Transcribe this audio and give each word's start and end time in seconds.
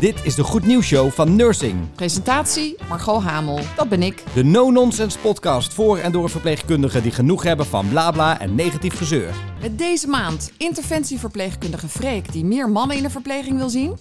Dit 0.00 0.24
is 0.24 0.34
de 0.34 0.42
Goed 0.42 0.66
Nieuws 0.66 0.86
Show 0.86 1.10
van 1.10 1.36
Nursing. 1.36 1.92
Presentatie 1.94 2.76
Margot 2.88 3.22
Hamel, 3.22 3.60
dat 3.76 3.88
ben 3.88 4.02
ik. 4.02 4.24
De 4.34 4.44
no-nonsense 4.44 5.18
podcast 5.18 5.74
voor 5.74 5.98
en 5.98 6.12
door 6.12 6.30
verpleegkundigen 6.30 7.02
die 7.02 7.12
genoeg 7.12 7.42
hebben 7.42 7.66
van 7.66 7.88
blabla 7.88 8.40
en 8.40 8.54
negatief 8.54 8.96
gezeur. 8.96 9.34
Met 9.60 9.78
deze 9.78 10.08
maand 10.08 10.52
interventieverpleegkundige 10.56 11.88
Freek 11.88 12.32
die 12.32 12.44
meer 12.44 12.70
mannen 12.70 12.96
in 12.96 13.02
de 13.02 13.10
verpleging 13.10 13.58
wil 13.58 13.68
zien. 13.68 13.98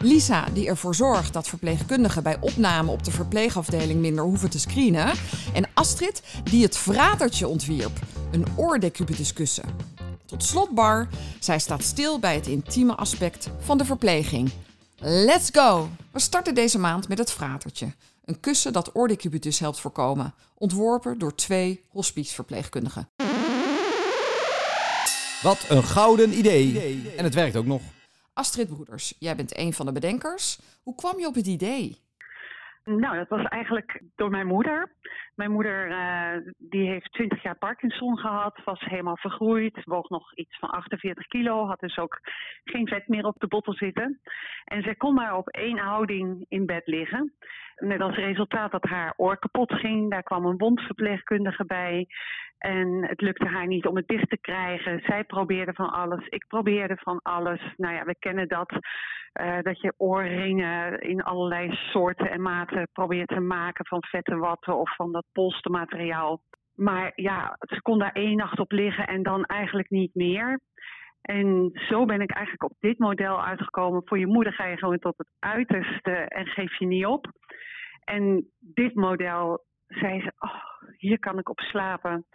Lisa 0.00 0.44
die 0.52 0.68
ervoor 0.68 0.94
zorgt 0.94 1.32
dat 1.32 1.48
verpleegkundigen 1.48 2.22
bij 2.22 2.36
opname 2.40 2.90
op 2.90 3.04
de 3.04 3.10
verpleegafdeling 3.10 4.00
minder 4.00 4.24
hoeven 4.24 4.50
te 4.50 4.58
screenen. 4.58 5.12
En 5.54 5.68
Astrid 5.74 6.22
die 6.44 6.62
het 6.62 6.76
vratertje 6.76 7.48
ontwierp, 7.48 7.98
een 8.30 8.46
oordecubituskussen. 8.56 9.64
Tot 10.26 10.44
slot 10.44 10.70
Bar, 10.70 11.08
zij 11.38 11.58
staat 11.58 11.82
stil 11.82 12.18
bij 12.18 12.34
het 12.34 12.46
intieme 12.46 12.94
aspect 12.94 13.50
van 13.58 13.78
de 13.78 13.84
verpleging. 13.84 14.50
Let's 14.98 15.50
go! 15.52 15.88
We 16.12 16.18
starten 16.18 16.54
deze 16.54 16.78
maand 16.78 17.08
met 17.08 17.18
het 17.18 17.32
fratertje. 17.32 17.86
Een 18.24 18.40
kussen 18.40 18.72
dat 18.72 18.94
oordecubitus 18.94 19.58
helpt 19.58 19.80
voorkomen. 19.80 20.34
Ontworpen 20.54 21.18
door 21.18 21.34
twee 21.34 21.84
hospiceverpleegkundigen. 21.90 23.08
Wat 25.42 25.66
een 25.68 25.82
gouden 25.82 26.32
idee. 26.38 27.12
En 27.16 27.24
het 27.24 27.34
werkt 27.34 27.56
ook 27.56 27.64
nog. 27.64 27.82
Astrid 28.32 28.68
Broeders, 28.68 29.14
jij 29.18 29.36
bent 29.36 29.58
een 29.58 29.72
van 29.72 29.86
de 29.86 29.92
bedenkers. 29.92 30.58
Hoe 30.82 30.94
kwam 30.94 31.18
je 31.18 31.26
op 31.26 31.34
het 31.34 31.46
idee? 31.46 31.96
Nou, 32.84 33.16
dat 33.16 33.28
was 33.28 33.44
eigenlijk 33.44 34.02
door 34.14 34.30
mijn 34.30 34.46
moeder. 34.46 34.92
Mijn 35.36 35.50
moeder 35.50 35.90
uh, 35.90 36.52
die 36.58 36.88
heeft 36.88 37.12
20 37.12 37.42
jaar 37.42 37.58
Parkinson 37.58 38.18
gehad, 38.18 38.60
was 38.64 38.80
helemaal 38.80 39.16
vergroeid, 39.16 39.84
woog 39.84 40.08
nog 40.08 40.34
iets 40.34 40.58
van 40.58 40.70
48 40.70 41.26
kilo, 41.26 41.66
had 41.66 41.80
dus 41.80 41.98
ook 41.98 42.20
geen 42.64 42.88
vet 42.88 43.08
meer 43.08 43.24
op 43.26 43.38
de 43.38 43.46
botten 43.46 43.74
zitten. 43.74 44.20
En 44.64 44.82
zij 44.82 44.94
kon 44.94 45.14
maar 45.14 45.36
op 45.36 45.48
één 45.48 45.78
houding 45.78 46.44
in 46.48 46.66
bed 46.66 46.86
liggen. 46.86 47.32
Met 47.76 48.00
als 48.00 48.16
resultaat 48.16 48.70
dat 48.70 48.84
haar 48.84 49.14
oor 49.16 49.38
kapot 49.38 49.72
ging. 49.72 50.10
Daar 50.10 50.22
kwam 50.22 50.46
een 50.46 50.56
wondverpleegkundige 50.56 51.64
bij. 51.64 52.06
En 52.58 53.06
het 53.06 53.20
lukte 53.20 53.46
haar 53.46 53.66
niet 53.66 53.86
om 53.86 53.96
het 53.96 54.08
dicht 54.08 54.30
te 54.30 54.38
krijgen. 54.40 55.00
Zij 55.00 55.24
probeerde 55.24 55.72
van 55.72 55.90
alles. 55.90 56.26
Ik 56.26 56.44
probeerde 56.48 56.96
van 56.96 57.20
alles. 57.22 57.60
Nou 57.76 57.94
ja, 57.94 58.04
we 58.04 58.16
kennen 58.18 58.48
dat. 58.48 58.72
Uh, 59.40 59.58
dat 59.62 59.80
je 59.80 59.94
oorringen 59.96 61.00
in 61.00 61.22
allerlei 61.22 61.72
soorten 61.72 62.30
en 62.30 62.42
maten 62.42 62.88
probeert 62.92 63.28
te 63.28 63.40
maken. 63.40 63.86
Van 63.86 64.04
vette 64.04 64.36
watten 64.36 64.76
of 64.76 64.94
van 64.94 65.12
dat 65.12 65.24
polstermateriaal. 65.32 66.40
Maar 66.74 67.12
ja, 67.14 67.56
ze 67.60 67.82
kon 67.82 67.98
daar 67.98 68.12
één 68.12 68.36
nacht 68.36 68.58
op 68.58 68.72
liggen 68.72 69.06
en 69.06 69.22
dan 69.22 69.44
eigenlijk 69.44 69.90
niet 69.90 70.14
meer. 70.14 70.60
En 71.26 71.70
zo 71.88 72.04
ben 72.04 72.20
ik 72.20 72.30
eigenlijk 72.30 72.64
op 72.64 72.76
dit 72.80 72.98
model 72.98 73.44
uitgekomen. 73.44 74.02
Voor 74.04 74.18
je 74.18 74.26
moeder 74.26 74.52
ga 74.52 74.66
je 74.66 74.76
gewoon 74.76 74.98
tot 74.98 75.14
het 75.16 75.28
uiterste 75.38 76.10
en 76.10 76.46
geef 76.46 76.78
je 76.78 76.86
niet 76.86 77.06
op. 77.06 77.26
En 78.04 78.50
dit 78.58 78.94
model 78.94 79.64
zei 79.86 80.20
ze, 80.20 80.32
oh, 80.38 80.62
hier 80.96 81.18
kan 81.18 81.38
ik 81.38 81.48
op 81.48 81.60
slapen. 81.60 82.26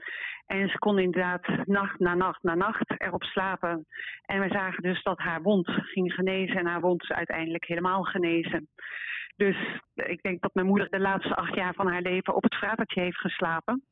En 0.45 0.69
ze 0.69 0.77
kon 0.77 0.99
inderdaad 0.99 1.47
nacht 1.65 1.99
na 1.99 2.15
nacht 2.15 2.43
na 2.43 2.55
nacht 2.55 3.01
erop 3.01 3.23
slapen. 3.23 3.85
En 4.25 4.39
we 4.39 4.47
zagen 4.47 4.83
dus 4.83 5.03
dat 5.03 5.19
haar 5.19 5.41
wond 5.41 5.67
ging 5.69 6.13
genezen 6.13 6.55
en 6.55 6.65
haar 6.65 6.81
wond 6.81 7.03
is 7.03 7.11
uiteindelijk 7.11 7.65
helemaal 7.65 8.03
genezen. 8.03 8.69
Dus 9.35 9.79
ik 9.93 10.21
denk 10.21 10.41
dat 10.41 10.53
mijn 10.53 10.67
moeder 10.67 10.89
de 10.89 10.99
laatste 10.99 11.35
acht 11.35 11.55
jaar 11.55 11.73
van 11.73 11.87
haar 11.87 12.01
leven 12.01 12.35
op 12.35 12.43
het 12.43 12.55
vratertje 12.55 13.01
heeft 13.01 13.19
geslapen. 13.19 13.83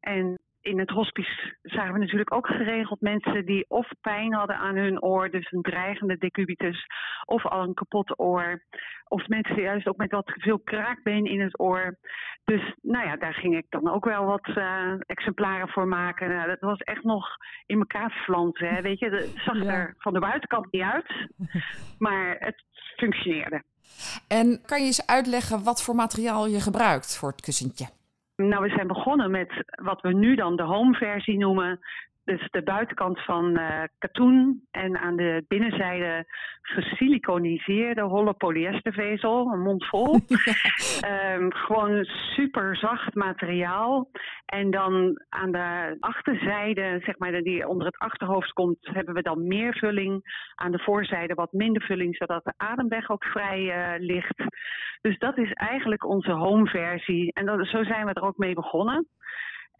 En 0.00 0.38
in 0.62 0.78
het 0.78 0.90
hospice 0.90 1.56
zagen 1.62 1.92
we 1.92 1.98
natuurlijk 1.98 2.34
ook 2.34 2.46
geregeld 2.46 3.00
mensen 3.00 3.46
die 3.46 3.64
of 3.68 3.88
pijn 4.00 4.34
hadden 4.34 4.56
aan 4.56 4.76
hun 4.76 5.02
oor, 5.02 5.30
dus 5.30 5.52
een 5.52 5.62
dreigende 5.62 6.18
decubitus, 6.18 6.86
of 7.24 7.46
al 7.46 7.62
een 7.62 7.74
kapot 7.74 8.18
oor. 8.18 8.62
Of 9.08 9.28
mensen 9.28 9.62
juist 9.62 9.86
ook 9.86 9.96
met 9.96 10.10
wat 10.10 10.32
veel 10.34 10.58
kraakbeen 10.58 11.24
in 11.24 11.40
het 11.40 11.60
oor. 11.60 11.98
Dus 12.44 12.74
nou 12.82 13.06
ja, 13.06 13.16
daar 13.16 13.34
ging 13.34 13.56
ik 13.56 13.66
dan 13.68 13.90
ook 13.90 14.04
wel 14.04 14.24
wat 14.24 14.46
uh, 14.46 14.92
exemplaren 15.06 15.68
voor 15.68 15.88
maken. 15.88 16.28
Nou, 16.28 16.48
dat 16.48 16.60
was 16.60 16.78
echt 16.78 17.02
nog 17.02 17.26
in 17.66 17.78
elkaar 17.78 18.10
flansen. 18.24 18.68
Hè? 18.68 18.82
Weet 18.82 18.98
je, 18.98 19.10
het 19.10 19.30
zag 19.34 19.64
er 19.64 19.94
van 19.98 20.12
de 20.12 20.20
buitenkant 20.20 20.72
niet 20.72 20.82
uit, 20.82 21.28
maar 21.98 22.36
het 22.38 22.64
functioneerde. 22.96 23.62
En 24.28 24.62
kan 24.66 24.78
je 24.78 24.86
eens 24.86 25.06
uitleggen 25.06 25.64
wat 25.64 25.82
voor 25.82 25.94
materiaal 25.94 26.46
je 26.46 26.60
gebruikt 26.60 27.18
voor 27.18 27.28
het 27.28 27.40
kussentje? 27.40 27.86
Nou, 28.48 28.62
we 28.62 28.68
zijn 28.68 28.86
begonnen 28.86 29.30
met 29.30 29.64
wat 29.82 30.00
we 30.00 30.12
nu 30.12 30.34
dan 30.34 30.56
de 30.56 30.62
home 30.62 30.94
versie 30.94 31.38
noemen. 31.38 31.80
Dus 32.24 32.48
de 32.50 32.62
buitenkant 32.62 33.20
van 33.24 33.58
uh, 33.58 33.82
katoen 33.98 34.66
en 34.70 34.98
aan 34.98 35.16
de 35.16 35.44
binnenzijde 35.48 36.24
gesiliconiseerde 36.62 38.02
holle 38.02 38.32
polyestervezel, 38.32 39.52
een 39.52 39.62
mond 39.62 39.86
vol. 39.86 40.14
um, 40.14 41.52
gewoon 41.66 42.04
super 42.04 42.76
zacht 42.76 43.14
materiaal. 43.14 44.08
En 44.46 44.70
dan 44.70 45.22
aan 45.28 45.52
de 45.52 45.96
achterzijde, 46.00 47.00
zeg 47.04 47.18
maar, 47.18 47.42
die 47.42 47.68
onder 47.68 47.86
het 47.86 47.98
achterhoofd 47.98 48.52
komt, 48.52 48.78
hebben 48.80 49.14
we 49.14 49.22
dan 49.22 49.46
meer 49.46 49.74
vulling. 49.74 50.22
Aan 50.54 50.72
de 50.72 50.82
voorzijde 50.82 51.34
wat 51.34 51.52
minder 51.52 51.82
vulling, 51.82 52.16
zodat 52.16 52.44
de 52.44 52.54
ademweg 52.56 53.10
ook 53.10 53.24
vrij 53.24 53.60
uh, 53.60 54.06
ligt. 54.06 54.42
Dus 55.00 55.18
dat 55.18 55.38
is 55.38 55.52
eigenlijk 55.52 56.04
onze 56.04 56.32
home 56.32 56.66
versie. 56.66 57.32
En 57.32 57.46
dat, 57.46 57.66
zo 57.66 57.84
zijn 57.84 58.06
we 58.06 58.12
er 58.12 58.22
ook 58.22 58.36
mee 58.36 58.54
begonnen. 58.54 59.08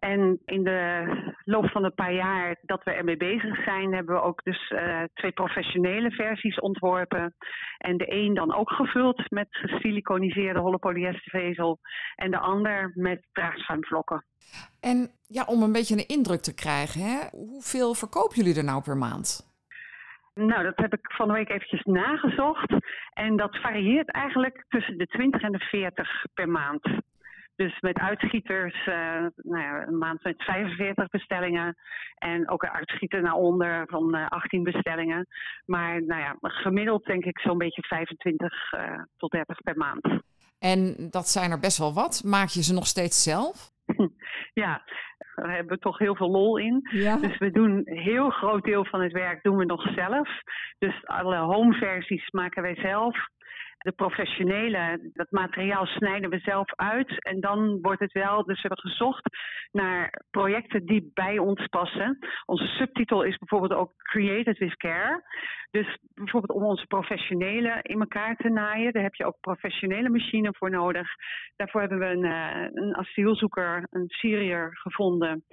En 0.02 0.40
in 0.44 0.64
de 0.64 1.06
loop 1.44 1.70
van 1.70 1.84
een 1.84 1.94
paar 1.94 2.12
jaar 2.12 2.56
dat 2.62 2.84
we 2.84 2.90
ermee 2.90 3.16
bezig 3.16 3.64
zijn, 3.64 3.94
hebben 3.94 4.14
we 4.14 4.22
ook 4.22 4.42
dus 4.44 4.70
uh, 4.70 5.02
twee 5.14 5.32
professionele 5.32 6.10
versies 6.10 6.60
ontworpen. 6.60 7.34
En 7.78 7.96
de 7.96 8.12
een 8.12 8.34
dan 8.34 8.54
ook 8.54 8.70
gevuld 8.70 9.30
met 9.30 9.46
gesiliconiseerde 9.50 10.60
holle 10.60 10.78
polyestervezel 10.78 11.78
en 12.14 12.30
de 12.30 12.38
ander 12.38 12.90
met 12.94 13.26
draagschuimvlokken. 13.32 14.24
En 14.80 15.10
ja, 15.26 15.44
om 15.44 15.62
een 15.62 15.72
beetje 15.72 15.94
een 15.94 16.16
indruk 16.16 16.40
te 16.40 16.54
krijgen, 16.54 17.00
hè, 17.00 17.18
hoeveel 17.30 17.94
verkopen 17.94 18.36
jullie 18.36 18.56
er 18.56 18.64
nou 18.64 18.82
per 18.82 18.96
maand? 18.96 19.50
Nou, 20.34 20.62
dat 20.62 20.76
heb 20.76 20.92
ik 20.92 21.12
van 21.12 21.28
de 21.28 21.34
week 21.34 21.50
eventjes 21.50 21.82
nagezocht. 21.82 22.72
En 23.12 23.36
dat 23.36 23.56
varieert 23.56 24.10
eigenlijk 24.10 24.64
tussen 24.68 24.98
de 24.98 25.06
20 25.06 25.42
en 25.42 25.52
de 25.52 25.58
40 25.58 26.24
per 26.34 26.48
maand. 26.48 26.82
Dus 27.62 27.80
met 27.80 27.98
uitschieters, 27.98 28.86
uh, 28.86 28.94
nou 29.36 29.62
ja, 29.62 29.86
een 29.86 29.98
maand 29.98 30.22
met 30.22 30.42
45 30.42 31.08
bestellingen. 31.08 31.76
En 32.14 32.50
ook 32.50 32.62
een 32.62 32.70
uitschieter 32.70 33.22
naar 33.22 33.34
onder 33.34 33.86
van 33.86 34.16
uh, 34.16 34.28
18 34.28 34.62
bestellingen. 34.62 35.26
Maar 35.64 36.04
nou 36.04 36.20
ja, 36.20 36.36
gemiddeld 36.40 37.04
denk 37.04 37.24
ik 37.24 37.38
zo'n 37.38 37.58
beetje 37.58 37.82
25 37.82 38.72
uh, 38.72 39.02
tot 39.16 39.30
30 39.30 39.62
per 39.62 39.76
maand. 39.76 40.22
En 40.58 41.08
dat 41.10 41.28
zijn 41.28 41.50
er 41.50 41.58
best 41.58 41.78
wel 41.78 41.94
wat. 41.94 42.22
Maak 42.24 42.48
je 42.48 42.62
ze 42.62 42.74
nog 42.74 42.86
steeds 42.86 43.22
zelf? 43.22 43.70
ja, 44.62 44.82
daar 45.34 45.54
hebben 45.54 45.74
we 45.74 45.78
toch 45.78 45.98
heel 45.98 46.16
veel 46.16 46.30
lol 46.30 46.56
in. 46.56 46.88
Ja. 46.90 47.16
Dus 47.16 47.38
we 47.38 47.50
doen 47.50 47.82
een 47.84 47.98
heel 47.98 48.30
groot 48.30 48.64
deel 48.64 48.84
van 48.84 49.00
het 49.00 49.12
werk 49.12 49.42
doen 49.42 49.56
we 49.56 49.64
nog 49.64 49.94
zelf. 49.94 50.28
Dus 50.78 51.06
alle 51.06 51.36
home 51.36 51.74
versies 51.74 52.30
maken 52.30 52.62
wij 52.62 52.74
zelf 52.74 53.16
de 53.82 53.92
professionele, 53.92 55.10
dat 55.12 55.30
materiaal 55.30 55.86
snijden 55.86 56.30
we 56.30 56.38
zelf 56.38 56.74
uit. 56.74 57.24
En 57.24 57.40
dan 57.40 57.78
wordt 57.80 58.00
het 58.00 58.12
wel, 58.12 58.44
dus 58.44 58.62
we 58.62 58.68
hebben 58.68 58.90
gezocht 58.90 59.22
naar 59.72 60.22
projecten 60.30 60.86
die 60.86 61.10
bij 61.14 61.38
ons 61.38 61.66
passen. 61.66 62.18
Onze 62.44 62.66
subtitel 62.66 63.22
is 63.22 63.38
bijvoorbeeld 63.38 63.72
ook 63.72 63.92
Created 63.96 64.58
with 64.58 64.76
Care. 64.76 65.22
Dus 65.70 65.98
bijvoorbeeld 66.14 66.58
om 66.58 66.64
onze 66.64 66.86
professionele 66.86 67.78
in 67.82 68.00
elkaar 68.00 68.36
te 68.36 68.48
naaien, 68.48 68.92
daar 68.92 69.02
heb 69.02 69.14
je 69.14 69.24
ook 69.24 69.40
professionele 69.40 70.08
machine 70.08 70.54
voor 70.58 70.70
nodig. 70.70 71.08
Daarvoor 71.56 71.80
hebben 71.80 71.98
we 71.98 72.06
een, 72.06 72.24
uh, 72.24 72.84
een 72.84 72.96
asielzoeker, 72.96 73.86
een 73.90 74.08
Syriër 74.08 74.70
gevonden 74.72 75.44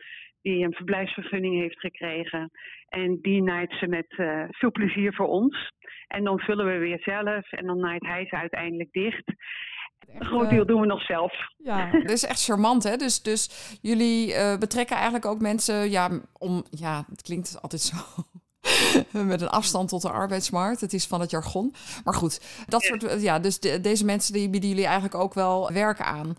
die 0.41 0.65
een 0.65 0.73
verblijfsvergunning 0.73 1.61
heeft 1.61 1.79
gekregen. 1.79 2.51
En 2.87 3.19
die 3.21 3.41
naait 3.41 3.71
ze 3.79 3.87
met 3.87 4.05
uh, 4.17 4.43
veel 4.49 4.71
plezier 4.71 5.13
voor 5.13 5.27
ons. 5.27 5.71
En 6.07 6.23
dan 6.23 6.39
vullen 6.39 6.65
we 6.65 6.77
weer 6.77 6.99
zelf 6.99 7.51
en 7.51 7.65
dan 7.65 7.79
naait 7.79 8.05
hij 8.05 8.25
ze 8.25 8.35
uiteindelijk 8.35 8.91
dicht. 8.91 9.23
Een 10.07 10.25
groot 10.25 10.49
deel 10.49 10.65
doen 10.65 10.81
we 10.81 10.87
nog 10.87 11.01
zelf. 11.01 11.33
Ja, 11.57 11.91
dat 11.91 12.09
is 12.09 12.25
echt 12.25 12.43
charmant, 12.43 12.83
hè? 12.83 12.95
Dus, 12.95 13.21
dus 13.21 13.77
jullie 13.81 14.33
uh, 14.33 14.57
betrekken 14.57 14.95
eigenlijk 14.95 15.25
ook 15.25 15.39
mensen, 15.39 15.89
ja, 15.89 16.09
om, 16.37 16.63
ja, 16.69 17.05
het 17.09 17.21
klinkt 17.21 17.61
altijd 17.61 17.81
zo 17.81 17.97
met 19.33 19.41
een 19.41 19.49
afstand 19.49 19.89
tot 19.89 20.01
de 20.01 20.11
arbeidsmarkt. 20.11 20.81
Het 20.81 20.93
is 20.93 21.07
van 21.07 21.19
het 21.19 21.31
jargon. 21.31 21.73
Maar 22.03 22.13
goed, 22.13 22.65
dat 22.67 22.81
soort, 22.81 23.21
ja, 23.21 23.39
dus 23.39 23.59
de, 23.59 23.81
deze 23.81 24.05
mensen 24.05 24.33
die 24.33 24.49
bieden 24.49 24.69
jullie 24.69 24.85
eigenlijk 24.85 25.15
ook 25.15 25.33
wel 25.33 25.71
werk 25.73 25.99
aan. 25.99 26.35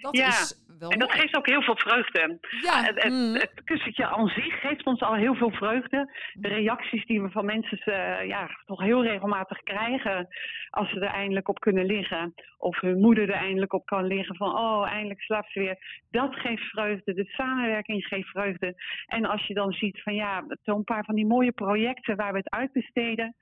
Dat 0.00 0.16
ja. 0.16 0.28
is 0.28 0.59
en 0.88 0.98
dat 0.98 1.12
geeft 1.12 1.36
ook 1.36 1.46
heel 1.46 1.62
veel 1.62 1.76
vreugde. 1.76 2.38
Ja. 2.62 2.82
Het, 2.82 3.02
het, 3.02 3.12
mm. 3.12 3.34
het, 3.34 3.64
kussentje 3.64 4.06
aan 4.06 4.28
zich 4.28 4.60
geeft 4.60 4.86
ons 4.86 5.00
al 5.00 5.14
heel 5.14 5.34
veel 5.34 5.50
vreugde. 5.50 6.12
De 6.32 6.48
reacties 6.48 7.06
die 7.06 7.22
we 7.22 7.30
van 7.30 7.44
mensen 7.44 7.80
uh, 7.84 8.26
ja, 8.26 8.48
toch 8.64 8.80
heel 8.80 9.02
regelmatig 9.02 9.62
krijgen 9.62 10.28
als 10.70 10.90
ze 10.90 11.00
er 11.00 11.12
eindelijk 11.12 11.48
op 11.48 11.60
kunnen 11.60 11.86
liggen. 11.86 12.34
Of 12.58 12.80
hun 12.80 13.00
moeder 13.00 13.28
er 13.28 13.34
eindelijk 13.34 13.72
op 13.72 13.86
kan 13.86 14.06
liggen 14.06 14.36
van 14.36 14.58
oh, 14.58 14.88
eindelijk 14.88 15.20
slaapt 15.20 15.52
ze 15.52 15.58
weer. 15.58 16.04
Dat 16.10 16.34
geeft 16.34 16.62
vreugde. 16.62 17.14
De 17.14 17.24
samenwerking 17.24 18.04
geeft 18.04 18.28
vreugde. 18.28 18.74
En 19.06 19.24
als 19.24 19.46
je 19.46 19.54
dan 19.54 19.72
ziet 19.72 20.02
van 20.02 20.14
ja, 20.14 20.44
zo'n 20.62 20.84
paar 20.84 21.04
van 21.04 21.14
die 21.14 21.26
mooie 21.26 21.52
projecten 21.52 22.16
waar 22.16 22.32
we 22.32 22.38
het 22.38 22.50
uitbesteden. 22.50 23.36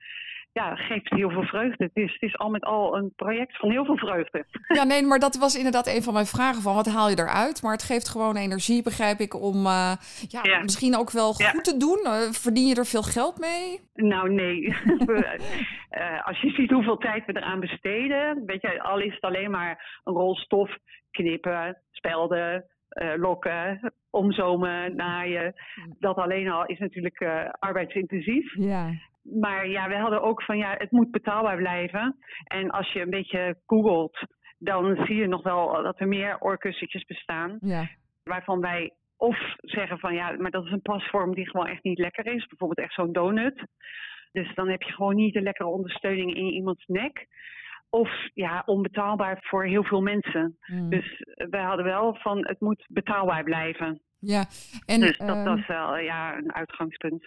Ja, 0.51 0.75
geeft 0.75 1.09
heel 1.09 1.29
veel 1.29 1.43
vreugde. 1.43 1.83
Het 1.83 1.95
is, 1.95 2.13
het 2.13 2.21
is 2.21 2.37
al 2.37 2.49
met 2.49 2.63
al 2.63 2.97
een 2.97 3.13
project 3.15 3.57
van 3.57 3.71
heel 3.71 3.85
veel 3.85 3.97
vreugde. 3.97 4.45
Ja, 4.67 4.83
nee, 4.83 5.03
maar 5.03 5.19
dat 5.19 5.37
was 5.37 5.57
inderdaad 5.57 5.87
een 5.87 6.03
van 6.03 6.13
mijn 6.13 6.25
vragen 6.25 6.61
van 6.61 6.75
wat 6.75 6.87
haal 6.87 7.09
je 7.09 7.19
eruit? 7.19 7.61
Maar 7.61 7.71
het 7.71 7.83
geeft 7.83 8.09
gewoon 8.09 8.35
energie, 8.35 8.83
begrijp 8.83 9.19
ik, 9.19 9.41
om 9.41 9.55
uh, 9.55 9.93
ja, 10.27 10.43
ja, 10.43 10.59
misschien 10.61 10.95
ook 10.97 11.11
wel 11.11 11.33
goed 11.33 11.63
te 11.63 11.77
doen. 11.77 11.99
Uh, 12.03 12.31
verdien 12.31 12.67
je 12.67 12.75
er 12.75 12.85
veel 12.85 13.01
geld 13.01 13.39
mee? 13.39 13.79
Nou, 13.93 14.33
nee. 14.33 14.61
uh, 14.65 16.25
als 16.25 16.41
je 16.41 16.49
ziet 16.49 16.71
hoeveel 16.71 16.97
tijd 16.97 17.25
we 17.25 17.37
eraan 17.37 17.59
besteden, 17.59 18.45
weet 18.45 18.61
je, 18.61 18.81
al 18.81 18.99
is 18.99 19.13
het 19.13 19.23
alleen 19.23 19.51
maar 19.51 20.01
een 20.03 20.13
rol 20.13 20.35
stof 20.35 20.77
knippen, 21.11 21.77
spelden, 21.91 22.65
lokken, 23.15 23.93
omzomen, 24.09 24.95
naaien. 24.95 25.53
Dat 25.99 26.15
alleen 26.15 26.49
al 26.49 26.65
is 26.65 26.79
natuurlijk 26.79 27.25
arbeidsintensief. 27.59 28.55
Ja. 28.55 28.91
Maar 29.23 29.67
ja, 29.67 29.87
we 29.87 29.95
hadden 29.95 30.21
ook 30.21 30.43
van 30.43 30.57
ja, 30.57 30.75
het 30.77 30.91
moet 30.91 31.11
betaalbaar 31.11 31.57
blijven. 31.57 32.17
En 32.43 32.69
als 32.69 32.91
je 32.91 33.01
een 33.01 33.09
beetje 33.09 33.57
googelt, 33.65 34.25
dan 34.57 35.05
zie 35.05 35.15
je 35.15 35.27
nog 35.27 35.43
wel 35.43 35.83
dat 35.83 35.99
er 35.99 36.07
meer 36.07 36.39
oorkussentjes 36.39 37.05
bestaan. 37.05 37.57
Ja. 37.61 37.87
Waarvan 38.23 38.59
wij 38.59 38.93
of 39.17 39.55
zeggen 39.61 39.99
van 39.99 40.13
ja, 40.13 40.35
maar 40.37 40.51
dat 40.51 40.65
is 40.65 40.71
een 40.71 40.81
pasvorm 40.81 41.35
die 41.35 41.49
gewoon 41.49 41.67
echt 41.67 41.83
niet 41.83 41.99
lekker 41.99 42.25
is. 42.25 42.47
Bijvoorbeeld 42.47 42.79
echt 42.79 42.93
zo'n 42.93 43.11
donut. 43.11 43.63
Dus 44.31 44.55
dan 44.55 44.69
heb 44.69 44.81
je 44.81 44.91
gewoon 44.91 45.15
niet 45.15 45.33
de 45.33 45.41
lekkere 45.41 45.69
ondersteuning 45.69 46.35
in 46.35 46.45
iemands 46.45 46.85
nek. 46.85 47.27
Of 47.89 48.09
ja, 48.33 48.63
onbetaalbaar 48.65 49.37
voor 49.41 49.65
heel 49.65 49.83
veel 49.83 50.01
mensen. 50.01 50.57
Mm. 50.65 50.89
Dus 50.89 51.23
we 51.35 51.57
hadden 51.57 51.85
wel 51.85 52.15
van 52.15 52.47
het 52.47 52.59
moet 52.59 52.85
betaalbaar 52.89 53.43
blijven. 53.43 54.01
Ja, 54.19 54.45
en 54.85 54.99
dus 54.99 55.17
dat 55.17 55.29
ehm, 55.29 55.43
was 55.43 55.67
wel 55.67 55.97
ja, 55.97 56.37
een 56.37 56.53
uitgangspunt. 56.53 57.23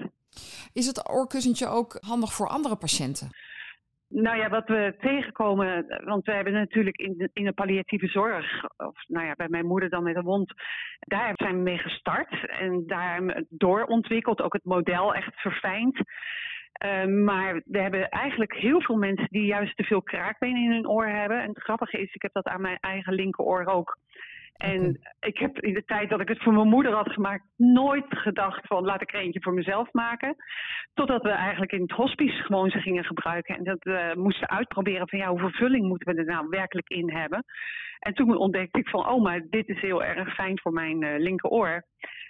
is 0.72 0.86
het 0.86 1.10
oorkussentje 1.10 1.66
ook 1.66 1.96
handig 2.00 2.32
voor 2.32 2.48
andere 2.48 2.76
patiënten? 2.76 3.30
Nou 4.08 4.36
ja, 4.36 4.48
wat 4.48 4.68
we 4.68 4.94
tegenkomen, 5.00 5.86
want 6.04 6.24
we 6.24 6.32
hebben 6.32 6.52
natuurlijk 6.52 6.96
in 6.96 7.14
de, 7.16 7.30
in 7.32 7.44
de 7.44 7.52
palliatieve 7.52 8.06
zorg, 8.06 8.64
of 8.76 9.08
nou 9.08 9.26
ja, 9.26 9.34
bij 9.36 9.48
mijn 9.48 9.66
moeder 9.66 9.88
dan 9.88 10.02
met 10.02 10.16
een 10.16 10.22
wond, 10.22 10.52
daar 11.00 11.32
zijn 11.34 11.56
we 11.56 11.62
mee 11.62 11.78
gestart 11.78 12.46
en 12.46 12.86
daar 12.86 13.42
doorontwikkeld, 13.48 14.40
ook 14.40 14.52
het 14.52 14.64
model 14.64 15.14
echt 15.14 15.40
verfijnd. 15.40 15.98
Uh, 16.84 17.04
maar 17.04 17.62
we 17.64 17.78
hebben 17.78 18.08
eigenlijk 18.08 18.54
heel 18.54 18.82
veel 18.82 18.96
mensen 18.96 19.26
die 19.30 19.44
juist 19.44 19.76
te 19.76 19.84
veel 19.84 20.02
kraakbeen 20.02 20.56
in 20.56 20.70
hun 20.70 20.88
oor 20.88 21.06
hebben. 21.06 21.40
En 21.42 21.48
het 21.48 21.62
grappige 21.62 22.00
is, 22.00 22.14
ik 22.14 22.22
heb 22.22 22.32
dat 22.32 22.46
aan 22.46 22.60
mijn 22.60 22.78
eigen 22.80 23.14
linkeroor 23.14 23.64
ook. 23.64 23.98
En 24.62 25.00
ik 25.20 25.38
heb 25.38 25.58
in 25.60 25.74
de 25.74 25.84
tijd 25.84 26.10
dat 26.10 26.20
ik 26.20 26.28
het 26.28 26.42
voor 26.42 26.52
mijn 26.52 26.68
moeder 26.68 26.92
had 26.92 27.12
gemaakt, 27.12 27.44
nooit 27.56 28.04
gedacht 28.08 28.66
van 28.66 28.84
laat 28.84 29.02
ik 29.02 29.12
er 29.12 29.20
eentje 29.20 29.42
voor 29.42 29.54
mezelf 29.54 29.92
maken. 29.92 30.36
Totdat 30.94 31.22
we 31.22 31.28
eigenlijk 31.28 31.72
in 31.72 31.80
het 31.80 31.90
hospice 31.90 32.42
gewoon 32.42 32.70
ze 32.70 32.80
gingen 32.80 33.04
gebruiken. 33.04 33.56
En 33.56 33.64
dat 33.64 33.82
we 33.82 34.12
moesten 34.16 34.48
uitproberen 34.48 35.08
van 35.08 35.18
ja, 35.18 35.28
hoeveel 35.28 35.50
vulling 35.50 35.88
moeten 35.88 36.14
we 36.14 36.20
er 36.20 36.26
nou 36.26 36.48
werkelijk 36.48 36.88
in 36.88 37.10
hebben. 37.10 37.44
En 37.98 38.14
toen 38.14 38.36
ontdekte 38.36 38.78
ik 38.78 38.88
van 38.88 39.08
oh, 39.08 39.22
maar 39.22 39.40
dit 39.50 39.68
is 39.68 39.80
heel 39.80 40.04
erg 40.04 40.34
fijn 40.34 40.60
voor 40.60 40.72
mijn 40.72 41.02
uh, 41.02 41.18
linkeroor. 41.18 41.84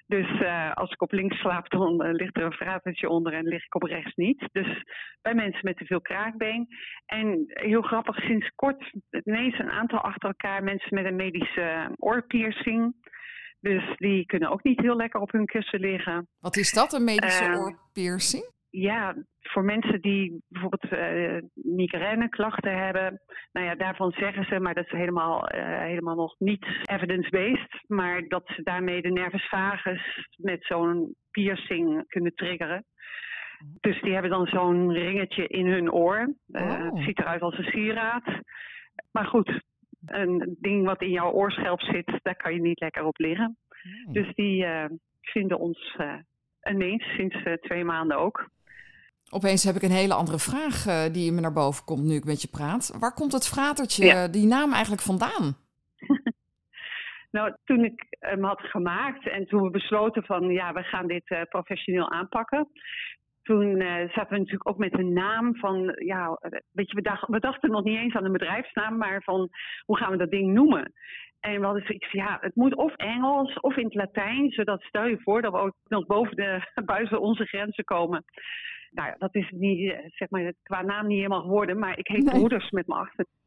Dus 0.07 0.41
uh, 0.41 0.73
als 0.73 0.91
ik 0.91 1.03
op 1.03 1.13
links 1.13 1.39
slaap, 1.39 1.71
dan 1.71 2.07
uh, 2.07 2.13
ligt 2.13 2.37
er 2.37 2.45
een 2.45 2.53
vratertje 2.53 3.09
onder 3.09 3.33
en 3.33 3.45
lig 3.45 3.65
ik 3.65 3.75
op 3.75 3.83
rechts 3.83 4.15
niet. 4.15 4.49
Dus 4.53 4.83
bij 5.23 5.35
mensen 5.35 5.61
met 5.65 5.77
te 5.77 5.85
veel 5.85 6.01
kraakbeen. 6.01 6.67
En 7.07 7.45
heel 7.47 7.83
grappig, 7.83 8.17
sinds 8.17 8.51
kort 8.55 8.93
ineens 9.25 9.59
een 9.59 9.71
aantal 9.71 9.99
achter 9.99 10.29
elkaar 10.29 10.63
mensen 10.63 10.95
met 10.95 11.05
een 11.05 11.17
medische 11.17 11.95
oorpiercing. 11.97 12.95
Dus 13.61 13.97
die 13.97 14.27
kunnen 14.27 14.51
ook 14.51 14.63
niet 14.63 14.81
heel 14.81 14.97
lekker 14.97 15.21
op 15.21 15.33
hun 15.33 15.47
kussen 15.47 15.81
liggen. 15.81 16.29
Wat 16.39 16.57
is 16.57 16.73
dat, 16.73 16.93
een 16.93 17.05
medische 17.05 17.45
Ehm, 17.45 17.57
oorpiercing? 17.57 18.45
Ja, 18.75 19.15
voor 19.41 19.65
mensen 19.65 20.01
die 20.01 20.43
bijvoorbeeld 20.49 20.93
uh, 20.93 21.39
migraineklachten 21.55 22.79
hebben, 22.85 23.21
nou 23.53 23.67
ja, 23.67 23.75
daarvan 23.75 24.11
zeggen 24.11 24.45
ze, 24.45 24.61
maar 24.61 24.75
dat 24.75 24.85
is 24.85 24.91
helemaal, 24.91 25.55
uh, 25.55 25.79
helemaal 25.79 26.15
nog 26.15 26.39
niet 26.39 26.67
evidence-based, 26.85 27.85
maar 27.87 28.23
dat 28.29 28.43
ze 28.47 28.63
daarmee 28.63 29.03
de 29.03 29.11
nervus 29.11 29.49
vagus 29.49 30.27
met 30.37 30.65
zo'n 30.65 31.15
piercing 31.31 32.05
kunnen 32.07 32.35
triggeren. 32.35 32.85
Dus 33.81 34.01
die 34.01 34.13
hebben 34.13 34.31
dan 34.31 34.47
zo'n 34.47 34.93
ringetje 34.93 35.47
in 35.47 35.67
hun 35.67 35.93
oor. 35.93 36.35
Uh, 36.49 36.63
Oh. 36.63 36.95
Het 36.95 37.05
ziet 37.05 37.19
eruit 37.19 37.43
als 37.43 37.59
een 37.59 37.65
sieraad. 37.65 38.41
Maar 39.11 39.27
goed, 39.27 39.61
een 40.07 40.57
ding 40.61 40.87
wat 40.87 41.03
in 41.03 41.11
jouw 41.11 41.31
oorschelp 41.31 41.81
zit, 41.81 42.19
daar 42.23 42.37
kan 42.37 42.55
je 42.55 42.61
niet 42.61 42.81
lekker 42.81 43.05
op 43.05 43.19
liggen. 43.19 43.57
Nee. 43.83 44.23
Dus 44.23 44.35
die 44.35 44.67
vinden 45.21 45.59
ons 45.59 45.97
ineens 46.63 47.05
sinds 47.05 47.37
twee 47.61 47.85
maanden 47.85 48.19
ook. 48.19 48.51
Opeens 49.35 49.65
heb 49.65 49.75
ik 49.75 49.83
een 49.83 50.01
hele 50.03 50.15
andere 50.15 50.39
vraag 50.39 50.87
uh, 50.87 51.13
die 51.13 51.33
me 51.33 51.41
naar 51.41 51.53
boven 51.53 51.85
komt 51.85 52.03
nu 52.03 52.15
ik 52.15 52.25
met 52.25 52.43
je 52.43 52.49
praat. 52.49 52.97
Waar 53.01 53.15
komt 53.15 53.33
het 53.33 53.49
fratertje, 53.49 54.05
Ja. 54.05 54.29
die 54.29 54.47
naam 54.47 54.73
eigenlijk 54.73 55.03
vandaan? 55.03 55.45
Nou, 57.37 57.57
toen 57.65 57.85
ik 57.85 58.07
hem 58.09 58.45
had 58.45 58.61
gemaakt 58.61 59.29
en 59.29 59.47
toen 59.47 59.63
we 59.63 59.71
besloten 59.71 60.25
van 60.25 60.49
ja, 60.51 60.73
we 60.73 60.83
gaan 60.83 61.07
dit 61.07 61.31
uh, 61.31 61.41
professioneel 61.49 62.11
aanpakken. 62.11 62.69
Toen 63.43 63.81
uh, 63.81 63.95
zaten 63.95 64.29
we 64.29 64.39
natuurlijk 64.39 64.69
ook 64.69 64.79
met 64.79 64.99
een 64.99 65.13
naam 65.13 65.57
van, 65.57 65.93
ja, 66.05 66.39
weet 66.73 66.91
je, 66.91 66.95
we, 66.95 67.03
dacht, 67.03 67.29
we 67.29 67.41
dachten 67.41 67.71
nog 67.71 67.85
niet 67.85 67.97
eens 67.99 68.15
aan 68.15 68.25
een 68.25 68.33
bedrijfsnaam, 68.33 68.97
maar 68.97 69.23
van 69.23 69.49
hoe 69.85 69.97
gaan 69.97 70.11
we 70.11 70.17
dat 70.17 70.31
ding 70.31 70.53
noemen? 70.53 70.93
En 71.41 71.61
we 71.61 71.65
hadden 71.65 71.87
zoiets 71.87 72.13
ja, 72.13 72.39
het 72.41 72.55
moet 72.55 72.75
of 72.75 72.95
Engels 72.97 73.61
of 73.61 73.77
in 73.77 73.85
het 73.85 73.95
Latijn, 73.95 74.51
zodat 74.51 74.83
stel 74.83 75.07
je 75.07 75.21
voor 75.23 75.43
dat 75.43 75.53
we 75.53 75.59
ook 75.59 75.75
nog 75.85 76.07
boven 76.07 76.37
de, 76.37 76.71
buiten 76.85 77.21
onze 77.21 77.45
grenzen 77.45 77.85
komen. 77.85 78.25
Nou 78.93 79.09
ja, 79.09 79.15
dat 79.19 79.35
is 79.35 79.51
niet, 79.51 79.95
zeg 80.09 80.31
maar, 80.31 80.53
qua 80.63 80.83
naam 80.83 81.07
niet 81.07 81.17
helemaal 81.17 81.41
geworden, 81.41 81.79
maar 81.79 81.99
ik 81.99 82.07
heet 82.07 82.25
Nee. 82.25 82.35
Broeders 82.35 82.71
met 82.71 82.87
mijn 82.87 83.01
achternaam. 83.01 83.41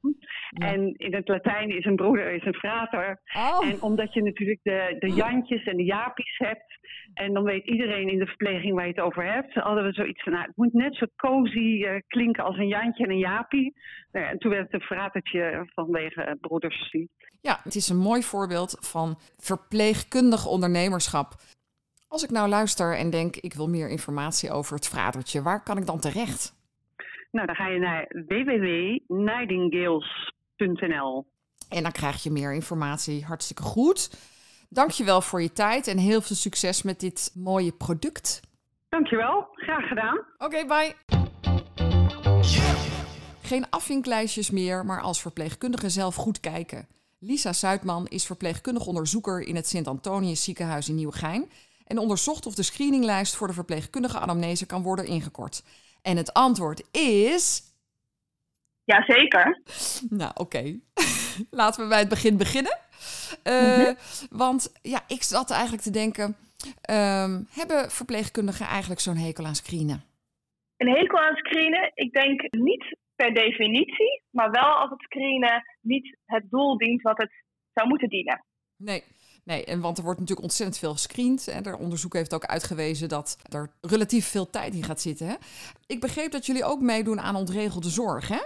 Ja. 0.50 0.68
En 0.74 0.94
in 0.97 1.15
het 1.15 1.27
Latijn 1.27 1.77
is 1.77 1.86
een 1.86 1.95
broeder 1.95 2.33
is 2.33 2.45
een 2.45 2.53
frater. 2.53 3.21
Oh, 3.36 3.68
En 3.68 3.81
omdat 3.81 4.13
je 4.13 4.24
natuurlijk 4.24 4.59
de, 4.63 4.95
de 5.00 5.09
Jantjes 5.09 5.63
en 5.63 5.77
de 5.77 5.83
Japies 5.83 6.38
hebt. 6.38 6.80
En 7.13 7.33
dan 7.33 7.44
weet 7.44 7.65
iedereen 7.68 8.09
in 8.09 8.19
de 8.19 8.25
verpleging 8.25 8.74
waar 8.74 8.88
je 8.88 8.92
het 8.92 9.01
over 9.01 9.33
hebt. 9.33 9.53
Hadden 9.53 9.83
we 9.83 9.94
zoiets 9.94 10.24
van, 10.24 10.31
nou, 10.33 10.45
het 10.45 10.56
moet 10.57 10.74
net 10.74 10.95
zo 10.95 11.06
cozy 11.15 11.83
eh, 11.83 12.01
klinken 12.07 12.44
als 12.44 12.57
een 12.57 12.68
Jantje 12.68 13.03
en 13.03 13.12
een 13.12 13.18
Japie. 13.18 13.74
Nou 14.12 14.25
ja, 14.25 14.31
en 14.31 14.38
toen 14.38 14.51
werd 14.51 14.63
het 14.63 14.74
een 14.74 14.88
fratertje 14.88 15.69
vanwege 15.74 16.21
eh, 16.21 16.33
broeders. 16.39 16.95
ja, 17.42 17.59
het 17.63 17.75
is 17.75 17.89
een 17.89 17.97
mooi 17.97 18.24
voorbeeld 18.24 18.77
van 18.80 19.15
verpleegkundig 19.38 20.45
ondernemerschap. 20.47 21.33
Als 22.16 22.24
ik 22.24 22.32
nou 22.32 22.50
luister 22.50 22.98
en 22.98 23.10
denk, 23.10 23.36
ik 23.36 23.54
wil 23.54 23.70
meer 23.70 23.90
informatie 23.90 24.52
over 24.52 24.76
het 24.76 24.88
fratertje, 24.88 25.42
waar 25.42 25.64
kan 25.64 25.78
ik 25.78 25.86
dan 25.86 26.00
terecht? 26.00 26.54
Nou, 27.32 27.48
dan 27.48 27.56
ga 27.56 27.68
je 27.68 27.80
naar 27.80 28.07
www.nightingales.nl. 28.28 31.26
En 31.69 31.84
dan 31.84 31.92
krijg 31.92 32.24
je 32.24 32.31
meer 32.31 32.54
informatie. 32.54 33.26
Hartstikke 33.26 33.62
goed. 33.62 34.10
Dankjewel 34.69 35.22
voor 35.22 35.42
je 35.42 35.52
tijd 35.52 35.88
en 35.88 35.98
heel 35.98 36.22
veel 36.22 36.36
succes 36.36 36.84
met 36.84 37.00
dit 37.00 37.31
mooie 37.34 37.72
product. 37.72 38.42
Dankjewel, 38.90 39.48
graag 39.52 39.88
gedaan. 39.88 40.19
Oké, 40.38 40.66
bye. 40.66 40.95
Geen 43.42 43.69
afvinklijstjes 43.69 44.52
meer, 44.52 44.86
maar 44.86 45.02
als 45.02 45.22
verpleegkundige 45.22 45.90
zelf 45.90 46.16
goed 46.16 46.40
kijken. 46.40 46.88
Lisa 47.19 47.54
Zuidman 47.54 48.07
is 48.07 48.26
verpleegkundig 48.26 48.86
onderzoeker 48.86 49.42
in 49.42 49.56
het 49.56 49.68
Sint-Antonius 49.68 50.44
ziekenhuis 50.44 50.90
in 50.90 50.95
Nieuwegein 50.95 51.50
en 51.85 51.97
onderzocht 51.97 52.45
of 52.45 52.56
de 52.56 52.63
screeninglijst 52.63 53.35
voor 53.35 53.47
de 53.47 53.54
verpleegkundige 53.54 54.19
anamnese 54.19 54.65
kan 54.65 54.83
worden 54.83 55.06
ingekort. 55.06 55.63
En 56.01 56.18
het 56.18 56.33
antwoord 56.33 56.83
is... 56.92 57.61
Jazeker. 58.83 59.61
Nou, 60.09 60.31
oké. 60.33 60.80
Laten 61.49 61.83
we 61.83 61.89
bij 61.89 61.99
het 61.99 62.09
begin 62.09 62.37
beginnen. 62.37 62.77
Uh, 63.44 63.77
Mhm. 63.77 63.94
Want 64.30 64.80
ja, 64.81 65.04
ik 65.07 65.23
zat 65.23 65.51
eigenlijk 65.51 65.83
te 65.83 65.92
denken... 65.92 66.35
ehm, 66.81 67.42
hebben 67.49 67.92
verpleegkundigen 67.92 68.65
eigenlijk 68.65 68.99
zo'n 69.01 69.18
hekel 69.18 69.45
aan 69.45 69.56
screenen? 69.56 70.04
Een 70.77 70.89
hekel 70.95 71.19
aan 71.19 71.35
screenen, 71.35 71.92
ik 71.94 72.11
denk 72.11 72.42
niet 72.51 72.97
per 73.15 73.33
definitie, 73.33 74.21
maar 74.30 74.51
wel 74.51 74.73
als 74.75 74.89
het 74.89 75.01
screenen 75.01 75.63
niet 75.81 76.18
het 76.25 76.49
doel 76.49 76.77
dient 76.77 77.01
wat 77.01 77.18
het 77.18 77.31
zou 77.73 77.87
moeten 77.87 78.09
dienen. 78.09 78.44
Nee, 78.75 79.04
nee 79.45 79.66
en 79.66 79.81
want 79.81 79.97
er 79.97 80.04
wordt 80.04 80.19
natuurlijk 80.19 80.47
ontzettend 80.47 80.80
veel 80.80 80.92
gescreend. 80.92 81.47
En 81.47 81.64
er 81.64 81.78
onderzoek 81.78 82.14
heeft 82.14 82.33
ook 82.33 82.45
uitgewezen 82.45 83.09
dat 83.09 83.37
er 83.52 83.69
relatief 83.81 84.25
veel 84.31 84.49
tijd 84.49 84.73
in 84.73 84.83
gaat 84.83 85.02
zitten. 85.02 85.28
Hè? 85.28 85.35
Ik 85.87 85.99
begreep 85.99 86.31
dat 86.31 86.45
jullie 86.45 86.66
ook 86.66 86.81
meedoen 86.81 87.19
aan 87.19 87.35
ontregelde 87.35 87.90
zorg, 87.90 88.28
hè? 88.28 88.42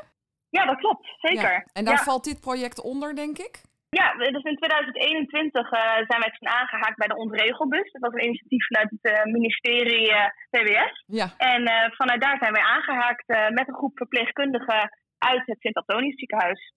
Ja, 0.50 0.66
dat 0.66 0.78
klopt, 0.78 1.08
zeker. 1.22 1.52
Ja. 1.52 1.66
En 1.74 1.86
daar 1.86 1.94
ja. 1.94 2.04
valt 2.04 2.24
dit 2.24 2.40
project 2.40 2.82
onder, 2.82 3.16
denk 3.16 3.38
ik? 3.38 3.62
Ja, 3.90 4.14
dus 4.14 4.44
in 4.44 4.58
2021 4.58 5.72
uh, 5.72 5.80
zijn 5.82 6.22
wij 6.24 6.34
toen 6.40 6.50
aangehaakt 6.50 6.98
bij 6.98 7.08
de 7.08 7.16
Ontregelbus. 7.16 7.92
Dat 7.92 8.02
was 8.02 8.14
een 8.14 8.28
initiatief 8.28 8.68
vanuit 8.68 8.90
het 8.90 9.12
uh, 9.12 9.34
ministerie 9.34 10.10
uh, 10.10 10.26
VWS. 10.52 11.04
Ja. 11.06 11.28
En 11.38 11.92
vanuit 11.96 12.22
daar 12.22 12.38
zijn 12.40 12.54
wij 12.54 12.62
aangehaakt 12.62 13.28
met 13.28 13.68
een 13.68 13.74
groep 13.74 13.98
verpleegkundigen 13.98 14.90
uit 15.18 15.46
het 15.46 15.60
Sint-Antonius 15.60 16.16
ziekenhuis. 16.16 16.74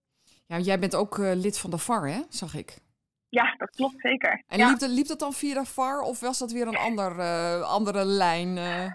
Ja, 0.46 0.58
jij 0.58 0.78
bent 0.78 0.96
ook 0.96 1.18
lid 1.18 1.58
van 1.58 1.70
de 1.70 1.78
VAR, 1.78 2.08
hè? 2.08 2.20
Zag 2.28 2.54
ik. 2.54 2.74
Ja, 3.38 3.54
dat 3.56 3.70
klopt 3.70 4.00
zeker. 4.00 4.42
En 4.48 4.58
ja. 4.58 4.68
liep, 4.68 4.78
dat, 4.78 4.90
liep 4.90 5.06
dat 5.06 5.18
dan 5.18 5.32
via 5.32 5.54
de 5.54 5.64
VAR 5.64 6.00
of 6.00 6.20
was 6.20 6.38
dat 6.38 6.52
weer 6.52 6.66
een 6.66 6.84
ander, 6.88 7.10
uh, 7.18 7.62
andere 7.78 8.04
lijn? 8.04 8.56
Uh? 8.56 8.86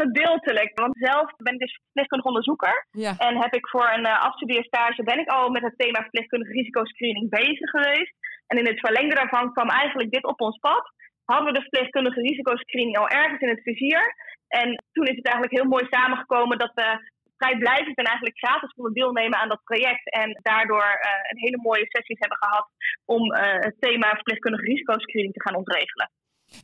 gedeeltelijk. 0.00 0.70
Want 0.80 0.94
zelf 0.96 1.26
ben 1.36 1.54
ik 1.54 1.60
dus 1.60 1.80
verpleegkundig 1.82 2.26
onderzoeker. 2.26 2.86
Ja. 2.90 3.12
En 3.26 3.42
heb 3.42 3.54
ik 3.54 3.68
voor 3.68 3.88
een 3.92 4.06
uh, 4.06 4.20
afstudeerstage 4.28 5.02
ben 5.02 5.18
ik 5.18 5.28
al 5.28 5.50
met 5.50 5.62
het 5.62 5.78
thema 5.78 6.00
verpleegkundige 6.00 6.52
risicoscreening 6.52 7.30
bezig 7.30 7.70
geweest. 7.70 8.14
En 8.46 8.58
in 8.58 8.66
het 8.66 8.80
verlengde 8.80 9.14
daarvan 9.14 9.52
kwam 9.52 9.68
eigenlijk 9.68 10.10
dit 10.10 10.24
op 10.24 10.40
ons 10.40 10.58
pad. 10.58 10.84
Hadden 11.24 11.46
we 11.46 11.58
de 11.58 11.66
verpleegkundige 11.66 12.20
risicoscreening 12.20 12.98
al 12.98 13.08
ergens 13.08 13.40
in 13.40 13.48
het 13.48 13.62
vizier. 13.62 14.14
En 14.48 14.68
toen 14.92 15.06
is 15.06 15.16
het 15.16 15.26
eigenlijk 15.26 15.56
heel 15.58 15.72
mooi 15.74 15.86
samengekomen 15.90 16.58
dat 16.58 16.72
we 16.74 17.12
vrijblijvend 17.36 17.96
en 17.96 18.04
eigenlijk 18.04 18.38
gratis 18.38 18.72
konden 18.72 18.92
deelnemen 18.92 19.38
aan 19.38 19.48
dat 19.48 19.64
project. 19.64 20.10
En 20.10 20.40
daardoor 20.42 20.88
uh, 21.00 21.10
een 21.30 21.38
hele 21.44 21.60
mooie 21.62 21.86
sessies 21.88 22.18
hebben 22.18 22.38
gehad 22.38 22.66
om 23.04 23.32
uh, 23.32 23.40
het 23.68 23.76
thema 23.78 24.08
verpleegkundige 24.08 24.64
risicoscreening 24.64 25.32
te 25.32 25.42
gaan 25.42 25.56
ontregelen. 25.56 26.10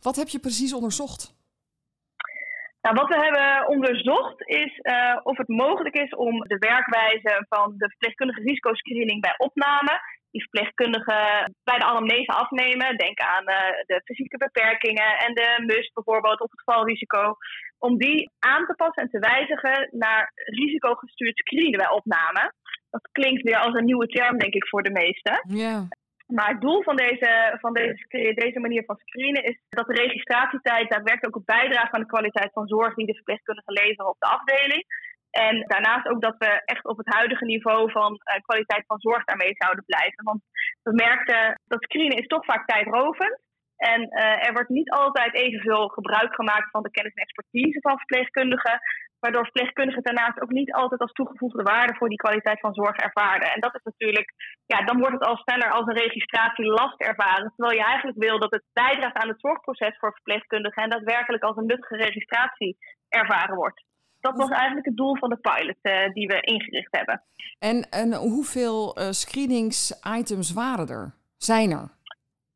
Wat 0.01 0.17
heb 0.17 0.29
je 0.29 0.41
precies 0.41 0.75
onderzocht? 0.75 1.39
Nou, 2.83 2.95
wat 2.95 3.09
we 3.09 3.19
hebben 3.27 3.69
onderzocht 3.69 4.49
is 4.49 4.73
uh, 4.83 5.17
of 5.23 5.37
het 5.37 5.49
mogelijk 5.49 5.95
is 5.95 6.15
om 6.15 6.41
de 6.41 6.59
werkwijze 6.59 7.47
van 7.49 7.75
de 7.77 7.89
verpleegkundige 7.89 8.41
risicoscreening 8.41 9.21
bij 9.21 9.35
opname, 9.37 10.01
die 10.31 10.41
verpleegkundigen 10.41 11.55
bij 11.65 11.79
de 11.79 11.85
anamnese 11.85 12.33
afnemen, 12.33 12.97
denk 12.97 13.19
aan 13.19 13.51
uh, 13.51 13.57
de 13.87 14.01
fysieke 14.05 14.37
beperkingen 14.37 15.19
en 15.19 15.35
de 15.35 15.49
MUS 15.67 15.91
bijvoorbeeld 15.93 16.41
of 16.41 16.51
het 16.51 16.63
valrisico, 16.65 17.37
om 17.87 17.99
die 17.99 18.31
aan 18.39 18.67
te 18.67 18.75
passen 18.75 19.03
en 19.03 19.11
te 19.11 19.19
wijzigen 19.19 19.89
naar 19.91 20.33
risicogestuurd 20.35 21.39
screenen 21.39 21.79
bij 21.79 21.91
opname. 21.91 22.53
Dat 22.91 23.09
klinkt 23.13 23.43
weer 23.43 23.59
als 23.59 23.75
een 23.75 23.85
nieuwe 23.85 24.07
term, 24.07 24.39
denk 24.39 24.55
ik, 24.55 24.69
voor 24.69 24.83
de 24.83 24.91
meesten. 24.91 25.41
Ja. 25.49 25.89
Maar 26.27 26.49
het 26.49 26.61
doel 26.61 26.83
van, 26.83 26.97
deze, 26.97 27.57
van 27.61 27.73
deze, 27.73 28.35
deze 28.35 28.61
manier 28.61 28.85
van 28.85 28.97
screenen 28.97 29.45
is 29.45 29.59
dat 29.69 29.87
de 29.87 29.95
registratietijd 29.95 30.91
daadwerkelijk 30.91 31.37
ook 31.37 31.45
bijdraagt 31.45 31.93
aan 31.93 32.01
de 32.01 32.15
kwaliteit 32.15 32.53
van 32.53 32.67
zorg 32.67 32.95
die 32.95 33.07
de 33.07 33.15
verpleegkundigen 33.15 33.73
leveren 33.73 34.09
op 34.09 34.19
de 34.19 34.29
afdeling. 34.29 34.85
En 35.31 35.65
daarnaast 35.67 36.09
ook 36.09 36.23
dat 36.23 36.37
we 36.39 36.63
echt 36.65 36.85
op 36.85 36.97
het 36.97 37.15
huidige 37.15 37.45
niveau 37.45 37.91
van 37.91 38.13
uh, 38.13 38.41
kwaliteit 38.43 38.85
van 38.87 38.99
zorg 38.99 39.25
daarmee 39.25 39.55
zouden 39.59 39.85
blijven. 39.85 40.25
Want 40.25 40.41
we 40.83 40.93
merkten 40.93 41.61
dat 41.67 41.83
screenen 41.83 42.19
is 42.19 42.27
toch 42.27 42.45
vaak 42.45 42.67
tijdrovend. 42.67 43.41
En 43.81 44.01
uh, 44.01 44.47
er 44.47 44.53
wordt 44.53 44.69
niet 44.69 44.91
altijd 44.91 45.35
evenveel 45.35 45.89
gebruik 45.89 46.35
gemaakt 46.35 46.71
van 46.71 46.83
de 46.83 46.91
kennis 46.91 47.15
en 47.15 47.23
expertise 47.23 47.81
van 47.81 47.97
verpleegkundigen. 47.97 48.79
Waardoor 49.21 49.43
verpleegkundigen 49.43 50.03
daarnaast 50.03 50.41
ook 50.41 50.51
niet 50.51 50.73
altijd 50.73 51.01
als 51.01 51.13
toegevoegde 51.13 51.63
waarde 51.63 51.95
voor 51.95 52.09
die 52.09 52.25
kwaliteit 52.25 52.61
van 52.61 52.75
zorg 52.75 52.97
ervaren. 52.97 53.53
En 53.53 53.61
dat 53.61 53.75
is 53.75 53.83
natuurlijk, 53.83 54.33
ja, 54.67 54.85
dan 54.85 54.99
wordt 54.99 55.15
het 55.15 55.25
al 55.25 55.37
sneller 55.37 55.71
als 55.71 55.87
een 55.87 56.03
registratielast 56.07 57.01
ervaren. 57.01 57.53
Terwijl 57.57 57.79
je 57.79 57.85
eigenlijk 57.85 58.19
wil 58.19 58.39
dat 58.39 58.51
het 58.51 58.65
bijdraagt 58.73 59.17
aan 59.17 59.29
het 59.29 59.41
zorgproces 59.41 59.99
voor 59.99 60.13
verpleegkundigen 60.13 60.83
en 60.83 60.91
daadwerkelijk 60.91 61.43
als 61.43 61.57
een 61.57 61.67
nuttige 61.67 61.97
registratie 61.97 62.77
ervaren 63.09 63.57
wordt. 63.57 63.85
Dat 64.21 64.37
was 64.37 64.51
eigenlijk 64.51 64.87
het 64.87 64.97
doel 64.97 65.17
van 65.17 65.29
de 65.29 65.37
pilot 65.37 65.77
uh, 65.83 66.13
die 66.13 66.27
we 66.27 66.41
ingericht 66.41 66.97
hebben. 66.97 67.23
En, 67.59 67.91
en 67.91 68.15
hoeveel 68.15 68.99
uh, 68.99 69.11
screeningsitems 69.11 70.53
waren 70.53 70.89
er? 70.89 71.15
Zijn 71.37 71.71
er? 71.71 71.99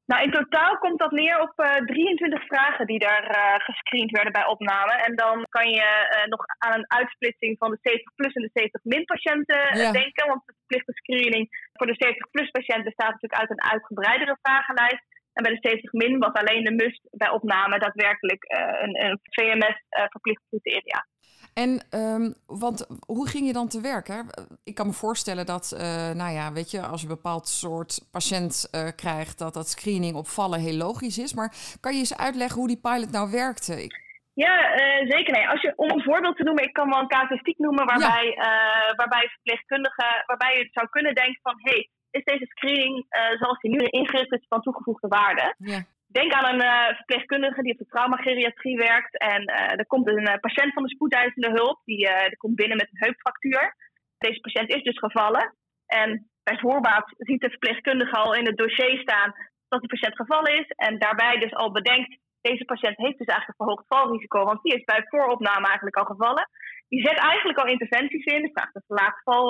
Nou, 0.06 0.22
in 0.22 0.30
totaal 0.30 0.78
komt 0.78 0.98
dat 0.98 1.10
neer 1.10 1.40
op 1.40 1.52
uh, 1.56 1.74
23 1.74 2.46
vragen 2.46 2.86
die 2.86 2.98
daar 2.98 3.24
uh, 3.36 3.54
gescreend 3.64 4.10
werden 4.10 4.32
bij 4.32 4.46
opname. 4.46 4.92
En 4.92 5.14
dan 5.16 5.46
kan 5.48 5.68
je 5.68 5.88
uh, 6.16 6.24
nog 6.24 6.42
aan 6.58 6.74
een 6.78 6.90
uitsplitsing 6.90 7.58
van 7.58 7.70
de 7.70 7.78
70-plus 7.90 8.34
en 8.34 8.42
de 8.42 8.60
70-min 8.62 9.04
patiënten 9.04 9.78
ja. 9.78 9.92
denken. 9.92 10.28
Want 10.28 10.42
de 10.46 10.54
verplichte 10.56 10.92
screening 10.92 11.48
voor 11.72 11.86
de 11.86 11.98
70-plus 12.06 12.50
patiënt 12.50 12.84
bestaat 12.84 13.12
natuurlijk 13.12 13.40
uit 13.40 13.50
een 13.50 13.70
uitgebreidere 13.72 14.38
vragenlijst. 14.42 15.04
En 15.32 15.42
bij 15.42 15.52
de 15.54 15.68
70-min 15.68 16.18
was 16.18 16.32
alleen 16.32 16.64
de 16.64 16.74
MUST 16.74 17.08
bij 17.10 17.30
opname 17.30 17.78
daadwerkelijk 17.78 18.44
een, 18.82 19.04
een 19.04 19.18
VMS-verplicht 19.22 20.42
criteria. 20.48 21.06
En, 21.54 21.86
um, 21.90 22.34
want 22.46 22.86
hoe 23.06 23.28
ging 23.28 23.46
je 23.46 23.52
dan 23.52 23.68
te 23.68 23.80
werk? 23.80 24.08
Hè? 24.08 24.20
Ik 24.64 24.74
kan 24.74 24.86
me 24.86 24.92
voorstellen 24.92 25.46
dat, 25.46 25.72
uh, 25.74 25.80
nou 26.20 26.32
ja, 26.32 26.52
weet 26.52 26.70
je, 26.70 26.80
als 26.82 27.00
je 27.00 27.08
een 27.08 27.14
bepaald 27.14 27.48
soort 27.48 28.08
patiënt 28.10 28.68
uh, 28.72 28.88
krijgt, 28.96 29.38
dat 29.38 29.54
dat 29.54 29.68
screening 29.68 30.14
op 30.16 30.26
vallen 30.26 30.60
heel 30.60 30.76
logisch 30.76 31.18
is. 31.18 31.34
Maar 31.34 31.54
kan 31.80 31.92
je 31.92 31.98
eens 31.98 32.16
uitleggen 32.16 32.58
hoe 32.58 32.68
die 32.68 32.80
pilot 32.80 33.10
nou 33.10 33.30
werkte? 33.30 33.82
Ik... 33.82 34.02
Ja, 34.32 34.54
uh, 34.80 35.10
zeker. 35.10 35.32
Nee. 35.32 35.48
Als 35.48 35.60
je, 35.60 35.72
om 35.76 35.90
een 35.90 36.02
voorbeeld 36.02 36.36
te 36.36 36.42
noemen, 36.42 36.64
ik 36.64 36.72
kan 36.72 36.88
wel 36.88 37.00
een 37.00 37.08
casuïstiek 37.08 37.58
noemen 37.58 37.86
waarbij, 37.86 38.24
ja. 38.24 38.94
waarbij 38.96 39.28
verpleegkundigen, 39.28 40.22
waarbij 40.26 40.58
je 40.58 40.68
zou 40.72 40.88
kunnen 40.88 41.14
denken 41.14 41.40
van, 41.42 41.54
hé, 41.56 41.70
hey, 41.70 41.88
is 42.10 42.24
deze 42.24 42.46
screening 42.46 43.06
zoals 43.38 43.60
die 43.60 43.70
nu 43.70 43.78
ingericht 43.78 44.32
is 44.32 44.46
van 44.48 44.62
toegevoegde 44.62 45.08
waarde? 45.08 45.54
Ja. 45.58 45.80
Denk 46.20 46.32
aan 46.32 46.48
een 46.52 46.64
uh, 46.64 46.96
verpleegkundige 46.96 47.62
die 47.62 47.72
op 47.72 47.78
de 47.78 47.86
traumageriatrie 47.86 48.76
werkt. 48.76 49.18
En 49.18 49.42
uh, 49.42 49.78
er 49.80 49.86
komt 49.86 50.08
een 50.08 50.28
uh, 50.28 50.34
patiënt 50.40 50.72
van 50.72 50.82
de 50.82 50.94
spoedeisende 50.94 51.50
hulp. 51.50 51.80
Die, 51.84 52.08
komt 52.36 52.54
binnen 52.54 52.76
met 52.76 52.88
een 52.90 53.04
heupfractuur. 53.04 53.74
Deze 54.18 54.40
patiënt 54.40 54.74
is 54.74 54.82
dus 54.82 54.98
gevallen. 54.98 55.54
En 55.86 56.30
bij 56.42 56.58
voorbaat 56.58 57.14
ziet 57.16 57.40
de 57.40 57.50
verpleegkundige 57.50 58.16
al 58.16 58.34
in 58.34 58.46
het 58.46 58.56
dossier 58.56 58.98
staan 59.00 59.34
dat 59.68 59.80
die 59.80 59.88
patiënt 59.88 60.16
gevallen 60.16 60.58
is. 60.60 60.68
En 60.68 60.98
daarbij 60.98 61.38
dus 61.38 61.54
al 61.54 61.70
bedenkt, 61.72 62.18
deze 62.40 62.64
patiënt 62.64 62.96
heeft 62.96 63.18
dus 63.18 63.32
eigenlijk 63.34 63.60
een 63.60 63.66
verhoogd 63.66 63.86
valrisico. 63.88 64.44
Want 64.44 64.62
die 64.62 64.74
is 64.74 64.84
bij 64.84 65.04
vooropname 65.06 65.66
eigenlijk 65.66 65.96
al 65.96 66.04
gevallen. 66.04 66.48
Die 66.88 67.06
zet 67.06 67.18
eigenlijk 67.18 67.58
al 67.58 67.66
interventies 67.66 68.24
in. 68.24 68.42
Die 68.42 68.52
vraagt 68.52 68.74
een 68.74 68.86
verlaagd, 68.86 69.22
val, 69.22 69.46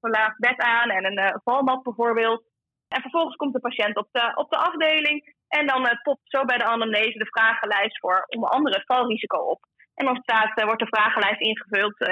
verlaagd 0.00 0.38
bed 0.38 0.58
aan 0.60 0.90
en 0.90 1.04
een 1.04 1.40
valmat 1.44 1.82
bijvoorbeeld. 1.82 2.50
En 2.94 3.00
vervolgens 3.00 3.36
komt 3.36 3.52
de 3.52 3.66
patiënt 3.68 3.96
op 3.96 4.08
de, 4.12 4.32
op 4.34 4.50
de 4.50 4.56
afdeling. 4.56 5.34
En 5.58 5.66
dan 5.66 5.82
uh, 5.86 5.92
popt 6.02 6.30
zo 6.34 6.44
bij 6.44 6.58
de 6.58 6.64
anamnese 6.64 7.18
de 7.18 7.34
vragenlijst 7.34 7.98
voor 7.98 8.24
onder 8.28 8.48
andere 8.48 8.82
valrisico 8.86 9.38
op. 9.38 9.60
En 9.94 10.06
dan 10.06 10.22
staat, 10.22 10.58
uh, 10.58 10.64
wordt 10.64 10.80
de 10.80 10.94
vragenlijst 10.96 11.40
ingevuld, 11.40 12.00
uh, 12.00 12.08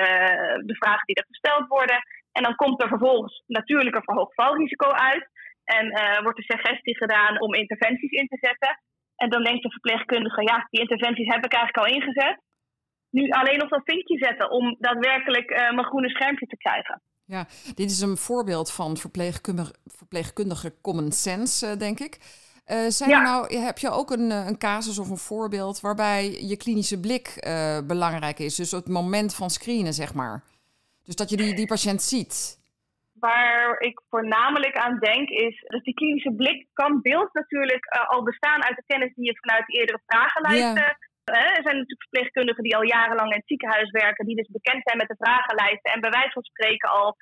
de 0.71 0.77
vragen 0.83 1.07
die 1.07 1.17
er 1.17 1.31
gesteld 1.33 1.67
worden. 1.69 1.99
En 2.33 2.43
dan 2.43 2.55
komt 2.55 2.83
er 2.83 2.89
vervolgens 2.89 3.43
natuurlijk 3.47 3.97
een 3.97 4.11
verhoogd 4.11 4.35
valrisico 4.35 4.89
uit. 4.91 5.29
En 5.65 5.87
wordt 6.23 6.39
de 6.39 6.53
suggestie 6.53 6.97
gedaan 6.97 7.41
om 7.41 7.55
interventies 7.55 8.11
in 8.11 8.29
te 8.29 8.39
zetten. 8.41 8.81
En 9.17 9.31
dan 9.31 9.45
denkt 9.45 9.63
de 9.63 9.71
verpleegkundige, 9.71 10.43
ja, 10.43 10.67
die 10.71 10.81
interventies 10.81 11.35
heb 11.35 11.45
ik 11.45 11.53
eigenlijk 11.53 11.87
al 11.87 11.95
ingezet. 11.95 12.41
Nu 13.11 13.31
alleen 13.31 13.59
nog 13.59 13.69
dat 13.69 13.85
vinkje 13.85 14.19
zetten 14.19 14.51
om 14.51 14.77
daadwerkelijk 14.79 15.49
mijn 15.51 15.85
groene 15.85 16.09
schermpje 16.09 16.47
te 16.47 16.57
krijgen. 16.57 17.03
Ja, 17.31 17.47
dit 17.75 17.91
is 17.91 18.01
een 18.01 18.17
voorbeeld 18.17 18.73
van 18.73 18.97
verpleegkundige, 18.97 19.75
verpleegkundige 19.87 20.75
common 20.81 21.13
sense, 21.13 21.77
denk 21.77 22.01
ik. 22.01 22.19
Uh, 22.67 22.89
zijn 22.89 23.11
ja. 23.11 23.17
er 23.17 23.23
nou, 23.23 23.57
heb 23.57 23.79
je 23.79 23.91
ook 23.91 24.11
een, 24.11 24.31
een 24.31 24.59
casus 24.59 24.99
of 24.99 25.11
een 25.11 25.17
voorbeeld 25.17 25.81
waarbij 25.81 26.43
je 26.43 26.57
klinische 26.57 27.01
blik 27.01 27.27
uh, 27.47 27.79
belangrijk 27.87 28.39
is? 28.39 28.55
Dus 28.55 28.71
het 28.71 28.89
moment 28.89 29.35
van 29.35 29.51
screenen, 29.51 29.93
zeg 29.93 30.15
maar. 30.15 30.43
Dus 31.05 31.15
dat 31.15 31.31
je 31.31 31.37
die, 31.37 31.55
die 31.55 31.67
patiënt 31.67 32.03
ziet. 32.03 32.59
Waar 33.13 33.81
ik 33.81 34.01
voornamelijk 34.09 34.77
aan 34.77 34.99
denk 34.99 35.29
is 35.29 35.65
dat 35.67 35.85
die 35.85 35.95
klinische 35.95 36.33
blik 36.33 36.67
kan 36.73 37.01
beeld 37.03 37.29
natuurlijk 37.33 37.95
uh, 37.97 38.09
al 38.09 38.23
bestaan 38.23 38.63
uit 38.63 38.77
de 38.77 38.85
kennis 38.87 39.15
die 39.15 39.25
je 39.25 39.39
vanuit 39.41 39.67
de 39.67 39.79
eerdere 39.79 40.01
vragenlijsten. 40.07 40.83
Ja. 40.83 40.97
Er 41.33 41.63
zijn 41.67 41.79
natuurlijk 41.79 42.07
verpleegkundigen 42.07 42.63
die 42.63 42.77
al 42.77 42.93
jarenlang 42.97 43.31
in 43.31 43.37
het 43.39 43.53
ziekenhuis 43.53 43.91
werken, 43.91 44.27
die 44.27 44.37
dus 44.37 44.57
bekend 44.59 44.83
zijn 44.85 44.99
met 44.99 45.09
de 45.09 45.23
vragenlijsten 45.25 45.93
en 45.93 46.01
bij 46.01 46.11
wijze 46.11 46.33
van 46.33 46.43
spreken 46.43 46.89
al 46.91 47.17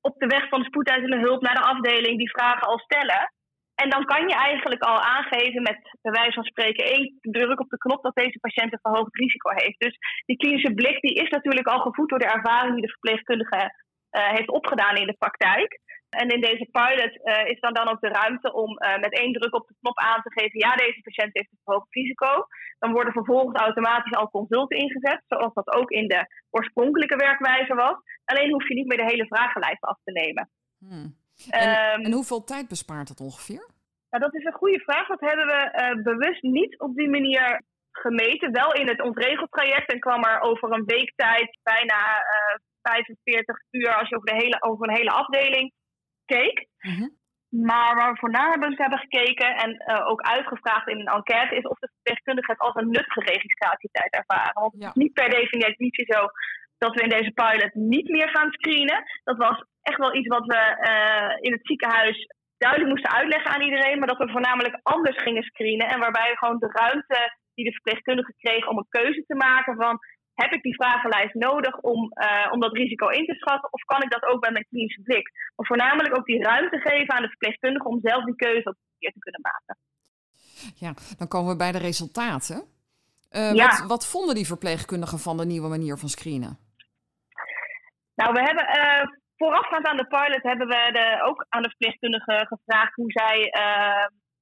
op 0.00 0.14
de 0.18 0.26
weg 0.26 0.48
van 0.48 0.60
de 0.60 0.70
spoedeisende 0.70 1.18
hulp 1.18 1.42
naar 1.42 1.54
de 1.54 1.68
afdeling 1.72 2.18
die 2.18 2.36
vragen 2.36 2.66
al 2.68 2.78
stellen. 2.78 3.32
En 3.74 3.88
dan 3.90 4.04
kan 4.04 4.28
je 4.28 4.34
eigenlijk 4.34 4.82
al 4.82 5.00
aangeven 5.00 5.62
met 5.62 5.78
bij 6.02 6.12
wijze 6.12 6.32
van 6.32 6.44
spreken 6.44 6.84
één 6.84 7.18
druk 7.20 7.60
op 7.60 7.68
de 7.70 7.78
knop 7.78 8.02
dat 8.02 8.14
deze 8.14 8.38
patiënt 8.38 8.72
een 8.72 8.86
verhoogd 8.86 9.16
risico 9.16 9.50
heeft. 9.54 9.78
Dus 9.78 9.96
die 10.26 10.36
klinische 10.36 10.74
blik 10.74 11.00
die 11.00 11.14
is 11.14 11.30
natuurlijk 11.30 11.66
al 11.66 11.80
gevoed 11.80 12.08
door 12.08 12.18
de 12.18 12.34
ervaring 12.36 12.72
die 12.72 12.86
de 12.86 12.96
verpleegkundige 12.96 13.60
uh, 13.60 14.28
heeft 14.28 14.48
opgedaan 14.48 14.96
in 14.96 15.06
de 15.06 15.16
praktijk. 15.18 15.80
En 16.20 16.28
in 16.28 16.40
deze 16.40 16.68
pilot 16.78 17.14
uh, 17.24 17.50
is 17.52 17.60
dan, 17.60 17.74
dan 17.74 17.88
ook 17.88 18.00
de 18.00 18.08
ruimte 18.08 18.52
om 18.52 18.70
uh, 18.70 18.98
met 18.98 19.18
één 19.18 19.32
druk 19.32 19.54
op 19.54 19.66
de 19.68 19.74
knop 19.80 19.98
aan 19.98 20.22
te 20.22 20.32
geven: 20.32 20.58
ja, 20.58 20.74
deze 20.74 21.00
patiënt 21.02 21.34
heeft 21.34 21.50
een 21.50 21.64
verhoogd 21.64 21.94
risico. 21.94 22.46
Dan 22.78 22.92
worden 22.92 23.12
vervolgens 23.12 23.60
automatisch 23.60 24.16
al 24.16 24.30
consulten 24.30 24.78
ingezet, 24.78 25.22
zoals 25.26 25.54
dat 25.54 25.74
ook 25.74 25.90
in 25.90 26.08
de 26.08 26.26
oorspronkelijke 26.50 27.16
werkwijze 27.16 27.74
was. 27.74 27.96
Alleen 28.24 28.52
hoef 28.52 28.68
je 28.68 28.74
niet 28.74 28.86
meer 28.86 28.96
de 28.96 29.12
hele 29.12 29.26
vragenlijst 29.26 29.82
af 29.82 29.98
te 30.04 30.12
nemen. 30.12 30.50
Hmm. 30.78 31.16
En, 31.50 31.68
um, 31.68 32.04
en, 32.04 32.12
hoeveel 32.12 32.44
tijd 32.44 32.68
bespaart 32.68 33.08
dat 33.08 33.20
ongeveer? 33.20 33.64
Nou, 34.10 34.22
dat 34.24 34.34
is 34.34 34.44
een 34.44 34.60
goede 34.62 34.80
vraag. 34.80 35.06
Dat 35.06 35.20
hebben 35.20 35.46
we 35.46 35.60
uh, 35.96 36.02
bewust 36.02 36.42
niet 36.42 36.78
op 36.78 36.94
die 36.94 37.10
manier 37.10 37.62
gemeten. 37.90 38.52
Wel 38.52 38.72
in 38.72 38.88
het 38.88 39.02
ontregeltraject 39.02 39.92
en 39.92 39.98
kwam 39.98 40.22
er 40.24 40.40
over 40.40 40.72
een 40.72 40.84
week 40.84 41.12
tijd 41.16 41.58
bijna 41.62 42.00
uh, 42.18 42.54
45 42.82 43.56
uur 43.70 43.94
als 43.94 44.08
je 44.08 44.16
over, 44.16 44.28
de 44.32 44.42
hele, 44.42 44.62
over 44.62 44.88
een 44.88 44.96
hele 44.96 45.10
afdeling 45.10 45.72
keek. 46.24 46.66
Mm-hmm. 46.80 47.10
Maar 47.48 47.94
waar 47.94 48.12
we 48.12 48.18
voornamelijk 48.18 48.80
hebben 48.80 48.98
gekeken 48.98 49.56
en 49.56 49.70
uh, 49.86 50.08
ook 50.10 50.20
uitgevraagd 50.20 50.88
in 50.88 50.98
een 50.98 51.14
enquête 51.18 51.56
is 51.56 51.66
of 51.66 51.78
de 51.78 51.90
verpleegkundige 51.92 52.50
het 52.50 52.60
als 52.60 52.74
een 52.74 52.90
nuttige 52.90 53.20
registratietijd 53.20 54.12
ervaren. 54.12 54.52
Want 54.52 54.74
ja. 54.78 54.86
het 54.86 54.96
is 54.96 55.02
niet 55.02 55.12
per 55.12 55.30
definitie 55.30 56.12
zo 56.14 56.26
dat 56.78 56.94
we 56.94 57.02
in 57.02 57.08
deze 57.08 57.30
pilot 57.30 57.74
niet 57.74 58.08
meer 58.08 58.28
gaan 58.28 58.50
screenen. 58.50 59.02
Dat 59.24 59.36
was 59.36 59.64
echt 59.82 59.98
wel 59.98 60.14
iets 60.14 60.28
wat 60.28 60.46
we 60.46 60.62
uh, 60.90 61.36
in 61.40 61.52
het 61.52 61.66
ziekenhuis 61.66 62.26
duidelijk 62.58 62.92
moesten 62.92 63.16
uitleggen 63.18 63.50
aan 63.50 63.66
iedereen, 63.68 63.98
maar 63.98 64.08
dat 64.08 64.22
we 64.22 64.36
voornamelijk 64.36 64.80
anders 64.82 65.22
gingen 65.22 65.42
screenen 65.42 65.88
en 65.88 65.98
waarbij 65.98 66.36
gewoon 66.36 66.58
de 66.58 66.70
ruimte 66.72 67.20
die 67.54 67.64
de 67.64 67.72
verpleegkundige 67.72 68.34
kreeg 68.38 68.68
om 68.68 68.78
een 68.78 68.88
keuze 68.88 69.24
te 69.26 69.34
maken 69.34 69.74
van 69.76 69.98
heb 70.34 70.52
ik 70.52 70.62
die 70.62 70.74
vragenlijst 70.74 71.34
nodig 71.34 71.78
om, 71.78 72.12
uh, 72.14 72.52
om 72.52 72.60
dat 72.60 72.72
risico 72.72 73.08
in 73.08 73.26
te 73.26 73.34
schatten? 73.34 73.72
Of 73.72 73.82
kan 73.82 74.02
ik 74.02 74.10
dat 74.10 74.24
ook 74.24 74.40
bij 74.40 74.50
mijn 74.50 74.66
klinische 74.68 75.02
blik? 75.02 75.30
Maar 75.56 75.66
voornamelijk 75.66 76.16
ook 76.16 76.26
die 76.26 76.42
ruimte 76.42 76.78
geven 76.78 77.14
aan 77.14 77.22
de 77.22 77.28
verpleegkundige 77.28 77.88
om 77.88 78.00
zelf 78.00 78.24
die 78.24 78.36
keuze 78.36 78.68
op 78.68 78.76
keer 78.98 79.12
te 79.12 79.18
kunnen 79.18 79.40
maken. 79.40 79.76
Ja, 80.74 81.16
dan 81.18 81.28
komen 81.28 81.50
we 81.50 81.56
bij 81.56 81.72
de 81.72 81.78
resultaten. 81.78 82.64
Uh, 83.30 83.52
ja. 83.52 83.66
wat, 83.66 83.86
wat, 83.86 84.06
vonden 84.06 84.34
die 84.34 84.46
verpleegkundigen 84.46 85.18
van 85.18 85.36
de 85.36 85.46
nieuwe 85.46 85.68
manier 85.68 85.96
van 85.98 86.08
screenen? 86.08 86.58
Nou, 88.14 88.32
we 88.32 88.40
hebben 88.40 88.64
uh, 88.64 89.02
voorafgaand 89.36 89.86
aan 89.86 89.96
de 89.96 90.06
pilot 90.06 90.42
hebben 90.42 90.66
we 90.66 90.90
de, 90.92 91.22
ook 91.28 91.46
aan 91.48 91.62
de 91.62 91.68
verpleegkundigen 91.68 92.46
gevraagd 92.46 92.94
hoe 92.94 93.12
zij 93.12 93.38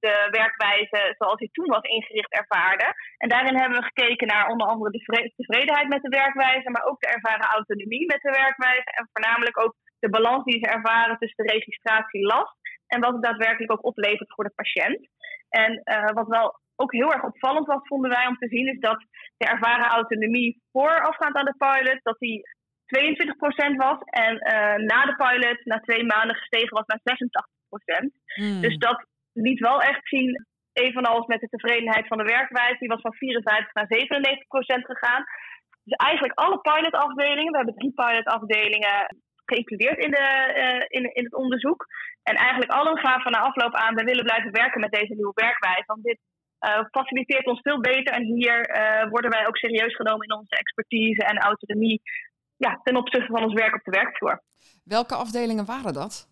de 0.06 0.16
werkwijze 0.40 1.14
zoals 1.18 1.38
die 1.38 1.50
toen 1.52 1.70
was 1.76 1.82
ingericht 1.96 2.32
ervaarde. 2.42 2.86
En 3.22 3.28
daarin 3.28 3.58
hebben 3.60 3.78
we 3.78 3.90
gekeken 3.90 4.26
naar 4.26 4.48
onder 4.48 4.66
andere 4.66 4.90
de 4.90 5.32
tevredenheid 5.36 5.88
met 5.88 6.02
de 6.02 6.16
werkwijze, 6.22 6.70
maar 6.70 6.84
ook 6.84 7.00
de 7.00 7.12
ervaren 7.16 7.54
autonomie 7.56 8.06
met 8.06 8.20
de 8.20 8.30
werkwijze. 8.42 8.90
En 8.98 9.08
voornamelijk 9.12 9.58
ook 9.62 9.74
de 9.98 10.10
balans 10.10 10.44
die 10.44 10.58
ze 10.64 10.70
ervaren 10.70 11.18
tussen 11.18 11.44
de 11.44 11.52
registratielast 11.52 12.56
en 12.86 13.00
wat 13.00 13.12
het 13.12 13.22
daadwerkelijk 13.22 13.72
ook 13.72 13.84
oplevert 13.84 14.34
voor 14.34 14.44
de 14.44 14.58
patiënt. 14.60 15.08
En 15.48 15.80
uh, 15.84 16.10
wat 16.18 16.28
wel 16.28 16.60
ook 16.76 16.92
heel 16.92 17.12
erg 17.12 17.24
opvallend 17.24 17.66
was, 17.66 17.80
vonden 17.82 18.10
wij 18.10 18.26
om 18.26 18.36
te 18.36 18.48
zien, 18.48 18.66
is 18.66 18.80
dat 18.80 19.04
de 19.36 19.46
ervaren 19.46 19.86
autonomie 19.86 20.62
voorafgaand 20.72 21.34
aan 21.36 21.50
de 21.50 21.54
pilot, 21.58 22.00
dat 22.02 22.18
die 22.18 22.42
22% 22.92 23.76
was. 23.76 23.98
En 24.04 24.34
uh, 24.34 24.86
na 24.90 25.04
de 25.04 25.16
pilot, 25.16 25.64
na 25.64 25.80
twee 25.80 26.04
maanden, 26.04 26.36
gestegen 26.36 26.76
was 26.76 26.86
naar 26.86 27.00
86%. 28.04 28.06
Hmm. 28.34 28.60
Dus 28.60 28.76
dat 28.76 29.06
liet 29.32 29.60
wel 29.60 29.80
echt 29.80 30.08
zien, 30.08 30.46
evenals 30.72 31.26
met 31.26 31.40
de 31.40 31.48
tevredenheid 31.48 32.06
van 32.06 32.18
de 32.18 32.24
werkwijze, 32.24 32.78
die 32.78 32.88
was 32.88 33.00
van 33.00 33.14
54 33.14 33.74
naar 33.74 33.86
97 33.88 34.46
procent 34.46 34.84
gegaan. 34.84 35.24
Dus 35.84 35.96
eigenlijk 35.96 36.38
alle 36.38 36.58
pilotafdelingen, 36.58 37.50
we 37.50 37.56
hebben 37.56 37.74
drie 37.74 37.92
pilotafdelingen 37.92 39.16
geïncludeerd 39.44 39.98
in, 40.04 40.10
de, 40.10 40.26
uh, 40.56 40.84
in, 40.88 41.14
in 41.14 41.24
het 41.24 41.34
onderzoek. 41.34 41.86
En 42.22 42.34
eigenlijk 42.34 42.70
allen 42.70 42.98
gaven 42.98 43.30
na 43.30 43.38
afloop 43.38 43.74
aan, 43.74 43.94
we 43.94 44.04
willen 44.04 44.24
blijven 44.24 44.52
werken 44.52 44.80
met 44.80 44.92
deze 44.92 45.14
nieuwe 45.14 45.32
werkwijze. 45.34 45.84
Want 45.86 46.02
dit 46.02 46.18
uh, 46.60 46.84
faciliteert 46.90 47.46
ons 47.46 47.60
veel 47.60 47.80
beter 47.80 48.12
en 48.14 48.24
hier 48.24 48.56
uh, 48.76 49.10
worden 49.10 49.30
wij 49.30 49.46
ook 49.46 49.56
serieus 49.56 49.94
genomen 49.96 50.26
in 50.26 50.34
onze 50.34 50.56
expertise 50.56 51.24
en 51.24 51.38
autonomie 51.38 52.02
ja, 52.56 52.80
ten 52.82 52.96
opzichte 52.96 53.32
van 53.32 53.44
ons 53.44 53.52
werk 53.52 53.74
op 53.74 53.84
de 53.84 53.90
werkvloer. 53.90 54.42
Welke 54.84 55.14
afdelingen 55.14 55.64
waren 55.64 55.92
dat? 55.92 56.31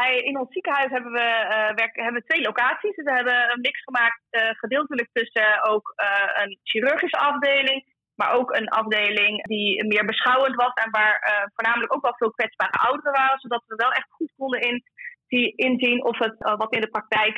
Wij, 0.00 0.12
in 0.30 0.38
ons 0.38 0.52
ziekenhuis 0.52 0.90
hebben 0.90 1.12
we, 1.12 1.28
werk, 1.74 1.94
hebben 1.96 2.24
twee 2.24 2.42
locaties. 2.42 2.94
Dus 2.96 3.04
we 3.04 3.14
hebben 3.20 3.50
een 3.50 3.60
mix 3.60 3.82
gemaakt 3.82 4.20
uh, 4.30 4.50
gedeeltelijk 4.50 5.08
tussen 5.12 5.64
ook 5.72 5.86
uh, 5.96 6.42
een 6.42 6.58
chirurgische 6.62 7.18
afdeling, 7.18 7.84
maar 8.14 8.32
ook 8.32 8.56
een 8.56 8.68
afdeling 8.68 9.46
die 9.46 9.84
meer 9.86 10.04
beschouwend 10.04 10.54
was 10.54 10.72
en 10.72 10.90
waar 10.90 11.16
voornamelijk 11.54 11.94
ook 11.94 12.02
wel 12.02 12.16
veel 12.16 12.30
kwetsbare 12.30 12.78
ouderen 12.88 13.12
waren, 13.12 13.38
zodat 13.38 13.64
we 13.66 13.74
wel 13.74 13.92
echt 13.92 14.10
goed 14.10 14.32
konden 14.36 14.60
in, 14.60 14.82
die, 15.26 15.52
inzien 15.56 16.04
of 16.04 16.18
het 16.18 16.36
wat 16.38 16.74
in 16.74 16.80
de 16.80 16.94
praktijk 16.96 17.36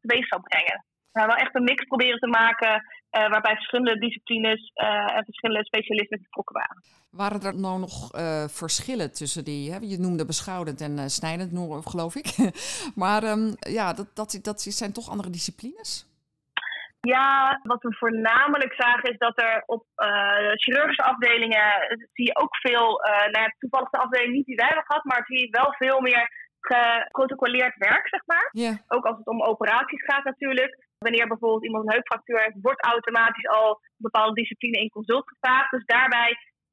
teweeg 0.00 0.26
zou 0.26 0.42
brengen. 0.42 0.84
We 1.12 1.20
hebben 1.20 1.36
wel 1.36 1.44
echt 1.46 1.54
een 1.54 1.70
mix 1.70 1.84
proberen 1.84 2.18
te 2.18 2.36
maken 2.40 2.82
waarbij 3.14 3.54
verschillende 3.54 3.98
disciplines 3.98 4.70
en 5.14 5.24
verschillende 5.24 5.64
specialisten 5.64 6.20
betrokken 6.22 6.54
waren. 6.54 6.82
Waren 7.10 7.42
er 7.42 7.60
nou 7.60 7.78
nog 7.80 8.14
uh, 8.14 8.44
verschillen 8.48 9.12
tussen 9.12 9.44
die, 9.44 9.72
hè? 9.72 9.78
je 9.80 9.98
noemde 9.98 10.26
beschouwend 10.26 10.80
en 10.80 11.10
snijdend, 11.10 11.50
geloof 11.84 12.14
ik. 12.14 12.26
maar 13.02 13.22
um, 13.22 13.54
ja, 13.58 13.92
dat, 13.92 14.06
dat, 14.14 14.38
dat 14.42 14.60
zijn 14.60 14.92
toch 14.92 15.10
andere 15.10 15.30
disciplines? 15.30 16.12
Ja, 17.00 17.60
wat 17.62 17.82
we 17.82 17.94
voornamelijk 17.94 18.74
zagen 18.74 19.10
is 19.10 19.18
dat 19.18 19.38
er 19.40 19.62
op 19.66 19.84
chirurgische 20.54 21.02
afdelingen 21.02 21.72
zie 22.12 22.26
je 22.26 22.36
ook 22.36 22.56
veel, 22.56 23.00
nou 23.32 23.44
ja, 23.44 23.54
toevallig 23.58 23.90
de 23.90 23.98
afdeling 23.98 24.32
niet 24.32 24.46
die 24.46 24.56
wij 24.56 24.66
hebben 24.66 24.84
gehad, 24.86 25.04
maar 25.04 25.24
zie 25.26 25.38
je 25.38 25.48
wel 25.50 25.74
veel 25.78 26.00
meer 26.00 26.42
geprotocoleerd 26.60 27.76
werk, 27.76 28.08
zeg 28.08 28.22
maar. 28.26 28.48
Yeah. 28.52 28.76
Ook 28.88 29.04
als 29.04 29.16
het 29.18 29.26
om 29.26 29.42
operaties 29.42 30.04
gaat 30.04 30.24
natuurlijk. 30.24 30.78
Wanneer 31.06 31.26
bijvoorbeeld 31.26 31.64
iemand 31.64 31.84
een 31.84 31.96
heupfractuur 31.96 32.40
heeft, 32.42 32.66
wordt 32.68 32.84
automatisch 32.84 33.48
al 33.58 33.68
een 33.70 34.08
bepaalde 34.08 34.34
discipline 34.40 34.78
in 34.80 34.96
consult 34.96 35.28
gevraagd. 35.28 35.70
Dus 35.70 35.84
daarbij 35.84 36.30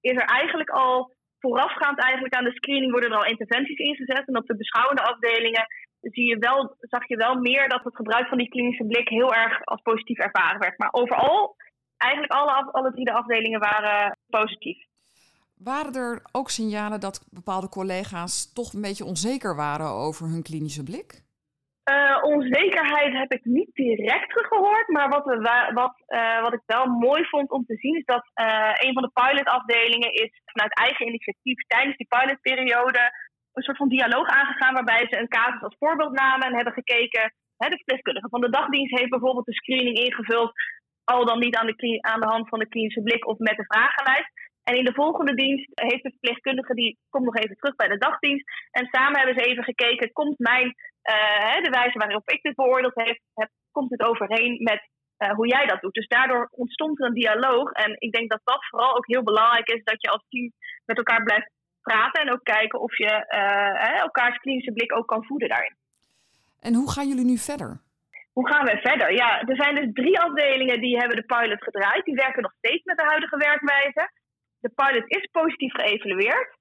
is 0.10 0.17
er 0.22 0.30
eigenlijk 0.39 0.70
al 0.70 0.96
voorafgaand 1.39 2.00
eigenlijk 2.00 2.34
aan 2.36 2.50
de 2.50 2.60
screening 2.60 2.91
worden 2.91 3.12
er 3.12 3.17
al 3.17 3.34
interventies 3.34 3.78
ingezet. 3.78 4.28
En 4.28 4.38
op 4.38 4.48
de 4.48 4.56
beschouwende 4.56 5.02
afdelingen 5.02 5.65
zie 6.02 6.28
je 6.28 6.38
wel, 6.38 6.76
zag 6.80 7.08
je 7.08 7.15
wel 7.15 7.36
meer 7.36 7.70
dat 7.70 7.84
het 7.84 7.96
gebruik 7.96 8.28
van 8.28 8.38
die 8.38 8.50
klinische 8.50 8.86
blik 8.86 9.10
heel 9.10 9.34
erg 9.34 9.65
als 9.65 9.82
positief 9.82 10.17
ervaren 10.17 10.60
werd. 10.60 10.78
Maar 10.78 10.89
overal, 10.91 11.56
eigenlijk 11.98 12.34
alle, 12.34 12.72
alle 12.72 12.91
drie 12.91 13.06
de 13.06 13.13
afdelingen 13.13 13.60
waren 13.60 14.17
positief. 14.30 14.89
Waren 15.56 15.94
er 15.94 16.22
ook 16.32 16.50
signalen 16.50 17.00
dat 17.00 17.28
bepaalde 17.32 17.70
collega's 17.70 18.54
toch 18.54 18.74
een 18.74 18.82
beetje 18.82 19.06
onzeker 19.06 19.56
waren 19.56 19.88
over 19.88 20.28
hun 20.28 20.44
klinische 20.44 20.84
blik? 20.84 21.24
Uh, 21.89 22.17
onzekerheid 22.22 23.13
heb 23.13 23.32
ik 23.32 23.46
niet 23.46 23.74
direct 23.74 24.34
gehoord. 24.48 24.88
Maar 24.88 25.10
wat, 25.10 25.26
we, 25.26 25.36
wat, 25.74 25.96
uh, 26.08 26.41
wat 26.41 26.54
ik 26.54 26.62
wel 26.65 26.86
mooi 26.86 27.26
vond 27.26 27.52
om 27.52 27.65
te 27.65 27.76
zien 27.76 27.96
is 27.96 28.06
dat 28.06 28.26
uh, 28.41 28.72
een 28.74 28.94
van 28.94 29.04
de 29.04 29.12
pilotafdelingen 29.13 30.13
is 30.13 30.41
vanuit 30.46 30.78
eigen 30.78 31.08
initiatief 31.08 31.60
tijdens 31.67 31.98
die 31.98 32.08
pilotperiode 32.08 33.12
een 33.54 33.63
soort 33.63 33.78
van 33.78 33.88
dialoog 33.88 34.28
aangegaan 34.28 34.74
waarbij 34.74 35.08
ze 35.10 35.17
een 35.17 35.28
casus 35.28 35.62
als 35.62 35.76
voorbeeld 35.80 36.12
namen 36.12 36.48
en 36.48 36.56
hebben 36.56 36.74
gekeken. 36.74 37.34
Hè, 37.58 37.70
de 37.70 37.76
verpleegkundige 37.76 38.30
van 38.30 38.41
de 38.41 38.50
dagdienst 38.50 38.98
heeft 38.98 39.10
bijvoorbeeld 39.10 39.46
de 39.46 39.54
screening 39.54 39.98
ingevuld, 39.98 40.52
al 41.04 41.26
dan 41.26 41.39
niet 41.39 41.56
aan 41.56 41.65
de, 41.65 41.98
aan 42.02 42.20
de 42.20 42.28
hand 42.28 42.50
van 42.50 42.60
de 42.60 42.67
klinische 42.67 43.02
blik 43.02 43.28
of 43.28 43.38
met 43.38 43.58
de 43.58 43.65
vragenlijst. 43.65 44.32
En 44.63 44.78
in 44.78 44.86
de 44.86 44.94
volgende 44.94 45.34
dienst 45.34 45.70
heeft 45.74 46.04
de 46.04 46.10
verpleegkundige, 46.10 46.74
die 46.74 46.98
komt 47.10 47.26
nog 47.26 47.36
even 47.36 47.56
terug 47.56 47.76
bij 47.76 47.88
de 47.88 47.98
dagdienst. 47.98 48.50
En 48.72 48.88
samen 48.91 49.17
hebben 49.17 49.44
ze 49.44 49.50
even 49.50 49.63
gekeken, 49.63 50.12
komt 50.12 50.39
mijn 50.39 50.76
uh, 51.04 51.64
de 51.64 51.70
wijze 51.70 51.98
waarop 51.98 52.30
ik 52.30 52.42
dit 52.42 52.56
beoordeeld 52.56 52.96
heb, 52.96 53.20
heb 53.34 53.50
komt 53.72 53.92
het 53.92 54.04
overeen 54.04 54.64
met 54.64 54.90
uh, 55.18 55.30
hoe 55.30 55.48
jij 55.48 55.66
dat 55.66 55.82
doet. 55.82 55.94
Dus 55.94 56.08
daardoor 56.08 56.48
ontstond 56.52 57.00
er 57.00 57.06
een 57.08 57.14
dialoog. 57.14 57.72
En 57.72 57.96
ik 57.98 58.12
denk 58.12 58.30
dat 58.30 58.42
dat 58.44 58.66
vooral 58.70 58.96
ook 58.96 59.08
heel 59.08 59.24
belangrijk 59.24 59.68
is, 59.68 59.84
dat 59.84 60.02
je 60.02 60.10
als 60.10 60.26
team 60.30 60.52
met 60.86 60.98
elkaar 60.98 61.24
blijft 61.24 61.52
praten 61.82 62.22
en 62.22 62.32
ook 62.32 62.44
kijken 62.44 62.80
of 62.80 62.98
je 62.98 63.26
uh, 63.30 64.00
elkaars 64.02 64.38
klinische 64.38 64.74
blik 64.74 64.96
ook 64.98 65.08
kan 65.08 65.26
voeden 65.26 65.50
daarin. 65.50 65.76
En 66.60 66.74
hoe 66.74 66.92
gaan 66.92 67.08
jullie 67.08 67.26
nu 67.26 67.38
verder? 67.38 67.82
Hoe 68.34 68.48
gaan 68.48 68.66
we 68.66 68.78
verder? 68.78 69.14
Ja, 69.14 69.42
er 69.42 69.56
zijn 69.56 69.76
dus 69.76 69.90
drie 69.94 70.20
afdelingen 70.20 70.82
die 70.82 70.98
hebben 70.98 71.16
de 71.18 71.26
pilot 71.26 71.64
gedraaid. 71.64 72.06
Die 72.06 72.16
werken 72.16 72.42
nog 72.42 72.54
steeds 72.58 72.84
met 72.84 72.98
de 72.98 73.04
huidige 73.04 73.38
werkwijze. 73.38 74.12
De 74.60 74.70
pilot 74.76 75.04
is 75.08 75.28
positief 75.32 75.74
geëvalueerd, 75.74 76.56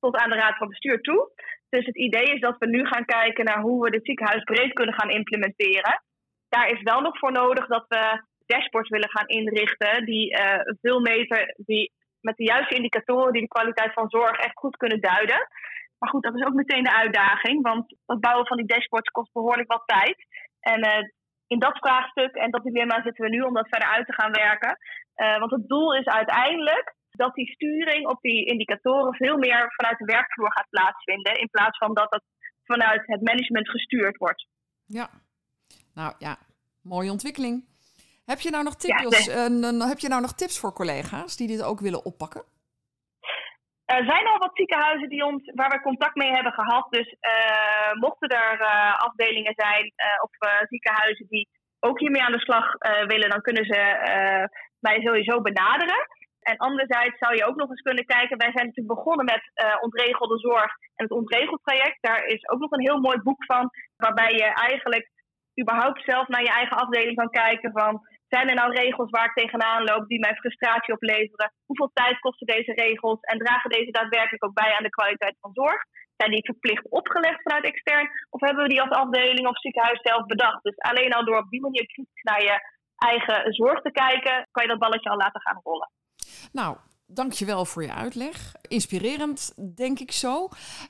tot 0.00 0.16
aan 0.16 0.30
de 0.30 0.36
raad 0.36 0.56
van 0.56 0.68
bestuur 0.68 1.00
toe. 1.00 1.30
Dus 1.74 1.86
het 1.86 1.96
idee 1.96 2.28
is 2.34 2.40
dat 2.40 2.58
we 2.58 2.66
nu 2.66 2.86
gaan 2.86 3.04
kijken 3.04 3.44
naar 3.44 3.60
hoe 3.60 3.82
we 3.82 3.94
het 3.94 4.06
ziekenhuis 4.06 4.42
breed 4.42 4.72
kunnen 4.72 4.94
gaan 4.94 5.10
implementeren. 5.10 6.02
Daar 6.48 6.68
is 6.68 6.82
wel 6.82 7.00
nog 7.00 7.18
voor 7.18 7.32
nodig 7.32 7.66
dat 7.66 7.84
we 7.88 8.22
dashboards 8.46 8.88
willen 8.88 9.10
gaan 9.10 9.26
inrichten 9.26 10.04
die 10.04 10.38
uh, 10.38 10.60
veel 10.80 11.00
meter, 11.00 11.54
die 11.56 11.92
met 12.20 12.36
de 12.36 12.44
juiste 12.44 12.74
indicatoren 12.74 13.32
die 13.32 13.42
de 13.42 13.48
kwaliteit 13.48 13.92
van 13.92 14.08
zorg 14.08 14.36
echt 14.38 14.58
goed 14.58 14.76
kunnen 14.76 15.00
duiden. 15.00 15.48
Maar 15.98 16.10
goed, 16.10 16.22
dat 16.22 16.34
is 16.34 16.44
ook 16.46 16.54
meteen 16.54 16.82
de 16.82 16.96
uitdaging, 16.96 17.62
want 17.62 17.96
het 18.06 18.20
bouwen 18.20 18.46
van 18.46 18.56
die 18.56 18.66
dashboards 18.66 19.10
kost 19.10 19.32
behoorlijk 19.32 19.72
wat 19.72 19.82
tijd. 19.86 20.16
En 20.60 20.86
uh, 20.86 21.08
in 21.46 21.58
dat 21.58 21.78
vraagstuk 21.78 22.34
en 22.34 22.50
dat 22.50 22.62
dilemma 22.62 23.02
zitten 23.02 23.24
we 23.24 23.30
nu 23.30 23.40
om 23.40 23.54
dat 23.54 23.68
verder 23.68 23.88
uit 23.88 24.06
te 24.06 24.12
gaan 24.12 24.32
werken. 24.32 24.76
Uh, 25.16 25.38
want 25.38 25.50
het 25.50 25.68
doel 25.68 25.94
is 25.94 26.06
uiteindelijk 26.06 26.94
dat 27.12 27.34
die 27.34 27.52
sturing 27.52 28.06
op 28.08 28.20
die 28.20 28.44
indicatoren 28.44 29.14
veel 29.14 29.36
meer 29.36 29.72
vanuit 29.76 29.98
de 29.98 30.04
werkvloer 30.04 30.52
gaat 30.52 30.70
plaatsvinden. 30.70 31.34
In 31.34 31.48
plaats 31.50 31.78
van 31.78 31.94
dat 31.94 32.10
het 32.10 32.24
vanuit 32.64 33.02
het 33.06 33.20
management 33.20 33.70
gestuurd 33.70 34.16
wordt. 34.16 34.46
Ja, 34.86 35.08
nou 35.94 36.14
ja, 36.18 36.36
mooie 36.82 37.10
ontwikkeling. 37.10 37.64
Heb 38.26 38.40
je 38.40 38.50
nou 38.50 38.64
nog 38.64 38.76
tips, 38.76 39.24
ja, 39.24 39.48
uh, 39.48 39.88
heb 39.88 39.98
je 39.98 40.08
nou 40.08 40.20
nog 40.20 40.34
tips 40.34 40.60
voor 40.60 40.72
collega's 40.72 41.36
die 41.36 41.48
dit 41.48 41.62
ook 41.62 41.80
willen 41.80 42.04
oppakken? 42.04 42.44
Er 43.84 44.04
zijn 44.04 44.26
al 44.26 44.38
wat 44.38 44.50
ziekenhuizen 44.54 45.08
die 45.08 45.24
ons, 45.24 45.50
waar 45.54 45.70
we 45.70 45.80
contact 45.80 46.14
mee 46.14 46.30
hebben 46.30 46.52
gehad. 46.52 46.86
Dus 46.90 47.08
uh, 47.20 47.92
mochten 48.00 48.28
er 48.28 48.60
uh, 48.60 48.96
afdelingen 48.96 49.54
zijn 49.56 49.92
of 50.22 50.30
ziekenhuizen 50.68 51.26
die 51.28 51.48
ook 51.80 51.98
hiermee 52.00 52.22
aan 52.22 52.32
de 52.32 52.40
slag 52.40 52.72
willen, 53.06 53.30
dan 53.30 53.40
kunnen 53.40 53.64
ze 53.64 53.80
mij 54.78 55.00
sowieso 55.00 55.40
benaderen. 55.40 56.06
En 56.42 56.56
anderzijds 56.56 57.18
zou 57.18 57.36
je 57.36 57.44
ook 57.44 57.56
nog 57.56 57.70
eens 57.70 57.80
kunnen 57.88 58.04
kijken, 58.04 58.38
wij 58.38 58.52
zijn 58.52 58.66
natuurlijk 58.66 58.96
begonnen 58.96 59.24
met 59.24 59.44
uh, 59.54 59.76
ontregelde 59.80 60.38
zorg 60.38 60.70
en 60.96 61.04
het 61.04 61.18
ontregeld 61.20 61.60
traject. 61.62 61.98
Daar 62.00 62.24
is 62.24 62.48
ook 62.48 62.60
nog 62.60 62.70
een 62.70 62.88
heel 62.88 63.00
mooi 63.00 63.18
boek 63.18 63.44
van, 63.44 63.70
waarbij 63.96 64.32
je 64.32 64.48
eigenlijk 64.68 65.10
überhaupt 65.60 66.02
zelf 66.04 66.28
naar 66.28 66.42
je 66.42 66.56
eigen 66.60 66.76
afdeling 66.76 67.16
kan 67.16 67.30
kijken 67.30 67.72
van, 67.72 68.00
zijn 68.34 68.48
er 68.48 68.54
nou 68.54 68.70
regels 68.72 69.10
waar 69.10 69.24
ik 69.24 69.34
tegenaan 69.34 69.84
loop 69.84 70.08
die 70.08 70.24
mij 70.24 70.34
frustratie 70.34 70.94
opleveren? 70.94 71.52
Hoeveel 71.66 71.90
tijd 71.92 72.18
kosten 72.18 72.46
deze 72.46 72.72
regels 72.72 73.20
en 73.20 73.38
dragen 73.38 73.70
deze 73.70 73.90
daadwerkelijk 73.90 74.44
ook 74.44 74.54
bij 74.54 74.74
aan 74.76 74.82
de 74.82 74.96
kwaliteit 74.98 75.36
van 75.40 75.50
zorg? 75.52 75.80
Zijn 76.16 76.30
die 76.30 76.44
verplicht 76.44 76.90
opgelegd 76.90 77.42
vanuit 77.42 77.64
extern 77.64 78.08
of 78.30 78.40
hebben 78.40 78.62
we 78.62 78.68
die 78.68 78.80
als 78.82 78.90
afdeling 78.90 79.46
of 79.48 79.58
ziekenhuis 79.58 80.00
zelf 80.02 80.26
bedacht? 80.26 80.62
Dus 80.62 80.78
alleen 80.78 81.12
al 81.12 81.24
door 81.24 81.38
op 81.38 81.50
die 81.50 81.60
manier 81.60 81.86
kritisch 81.86 82.22
naar 82.22 82.42
je 82.42 82.56
eigen 82.96 83.52
zorg 83.52 83.80
te 83.80 83.90
kijken, 83.90 84.46
kan 84.50 84.62
je 84.62 84.68
dat 84.68 84.78
balletje 84.78 85.10
al 85.10 85.16
laten 85.16 85.40
gaan 85.40 85.60
rollen. 85.62 85.90
Nou, 86.52 86.76
dankjewel 87.06 87.64
voor 87.64 87.82
je 87.82 87.92
uitleg. 87.92 88.54
Inspirerend, 88.68 89.52
denk 89.74 90.00
ik 90.00 90.12
zo. 90.12 90.48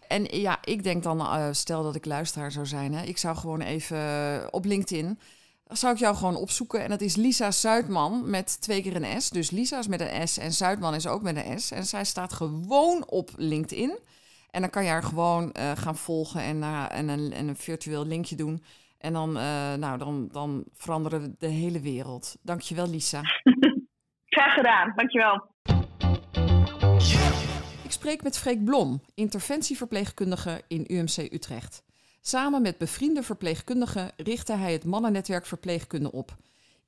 En 0.09 0.25
ja, 0.25 0.59
ik 0.65 0.83
denk 0.83 1.03
dan, 1.03 1.21
uh, 1.21 1.49
stel 1.53 1.83
dat 1.83 1.95
ik 1.95 2.05
luisteraar 2.05 2.53
zou 2.53 2.67
zijn, 2.67 2.95
hè, 2.95 3.05
ik 3.05 3.19
zou 3.19 3.37
gewoon 3.37 3.61
even 3.61 4.53
op 4.53 4.65
LinkedIn 4.65 5.19
zou 5.79 5.93
ik 5.95 5.99
jou 5.99 6.17
gewoon 6.17 6.37
opzoeken. 6.37 6.83
En 6.83 6.89
dat 6.89 7.01
is 7.01 7.17
Lisa 7.17 7.51
Zuidman 7.51 8.31
met 8.31 8.61
twee 8.61 8.83
keer 8.83 8.97
een 8.97 9.23
S. 9.23 9.31
Dus 9.31 9.51
Lisa 9.51 9.79
is 9.79 9.87
met 9.87 10.01
een 10.01 10.29
S 10.29 10.39
en 10.39 10.53
Zuidman 10.53 10.95
is 10.95 11.07
ook 11.07 11.23
met 11.23 11.37
een 11.37 11.61
S. 11.61 11.71
En 11.71 11.85
zij 11.85 12.05
staat 12.05 12.33
gewoon 12.33 13.09
op 13.09 13.31
LinkedIn. 13.37 13.99
En 14.51 14.61
dan 14.61 14.71
kan 14.71 14.85
je 14.85 14.91
haar 14.91 15.03
gewoon 15.03 15.55
uh, 15.59 15.71
gaan 15.75 15.97
volgen 15.97 16.41
en, 16.41 16.63
en, 16.91 17.09
een, 17.09 17.33
en 17.33 17.49
een 17.49 17.57
virtueel 17.57 18.07
linkje 18.07 18.37
doen. 18.37 18.63
En 18.99 19.13
dan, 19.13 19.33
nou, 19.79 19.99
dan, 19.99 20.29
dan 20.33 20.65
veranderen 20.73 21.21
we 21.21 21.35
de 21.39 21.47
hele 21.47 21.81
wereld. 21.81 22.37
Dankjewel, 22.43 22.89
Lisa. 22.89 23.21
Graag 24.35 24.55
gedaan, 24.55 24.93
dankjewel. 24.97 25.47
Ik 27.85 27.91
spreek 27.91 28.23
met 28.23 28.39
Freek 28.39 28.65
Blom, 28.65 29.01
interventieverpleegkundige 29.15 30.63
in 30.69 30.85
UMC 30.89 31.33
Utrecht. 31.33 31.83
Samen 32.21 32.63
met 32.63 32.79
bevriende 32.79 33.23
verpleegkundigen 33.23 34.11
richtte 34.17 34.57
hij 34.57 34.73
het 34.73 34.85
mannennetwerk 34.85 35.47
verpleegkunde 35.47 36.13
op. 36.13 36.31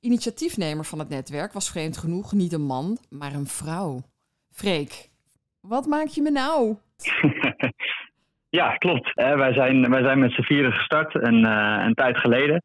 Initiatiefnemer 0.01 0.85
van 0.85 0.99
het 0.99 1.09
netwerk 1.09 1.53
was 1.53 1.71
vreemd 1.71 1.97
genoeg 1.97 2.33
niet 2.33 2.53
een 2.53 2.65
man, 2.65 2.97
maar 3.09 3.33
een 3.33 3.47
vrouw. 3.47 4.01
Freek, 4.51 5.09
wat 5.61 5.85
maak 5.85 6.07
je 6.07 6.21
me 6.21 6.31
nou? 6.31 6.75
ja, 8.59 8.75
klopt. 8.75 9.13
Wij, 9.13 9.53
zijn, 9.53 9.89
wij 9.89 10.03
zijn 10.03 10.19
met 10.19 10.31
z'n 10.31 10.41
vieren 10.41 10.73
gestart 10.73 11.15
een, 11.15 11.45
uh, 11.45 11.83
een 11.85 11.93
tijd 11.93 12.17
geleden. 12.17 12.63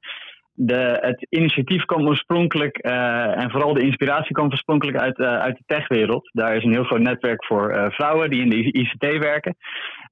De, 0.63 0.99
het 1.01 1.27
initiatief 1.29 1.85
kwam 1.85 2.07
oorspronkelijk, 2.07 2.87
uh, 2.87 3.43
en 3.43 3.51
vooral 3.51 3.75
de 3.75 3.83
inspiratie 3.83 4.33
kwam 4.33 4.51
oorspronkelijk 4.51 4.99
uit, 4.99 5.19
uit 5.19 5.57
de 5.57 5.63
techwereld. 5.67 6.31
Daar 6.33 6.57
is 6.57 6.65
een 6.65 6.73
heel 6.73 6.85
groot 6.85 7.01
netwerk 7.01 7.45
voor 7.45 7.93
vrouwen 7.93 8.31
die 8.31 8.43
in 8.43 8.51
de 8.51 8.73
ICT 8.73 9.19
werken. 9.19 9.57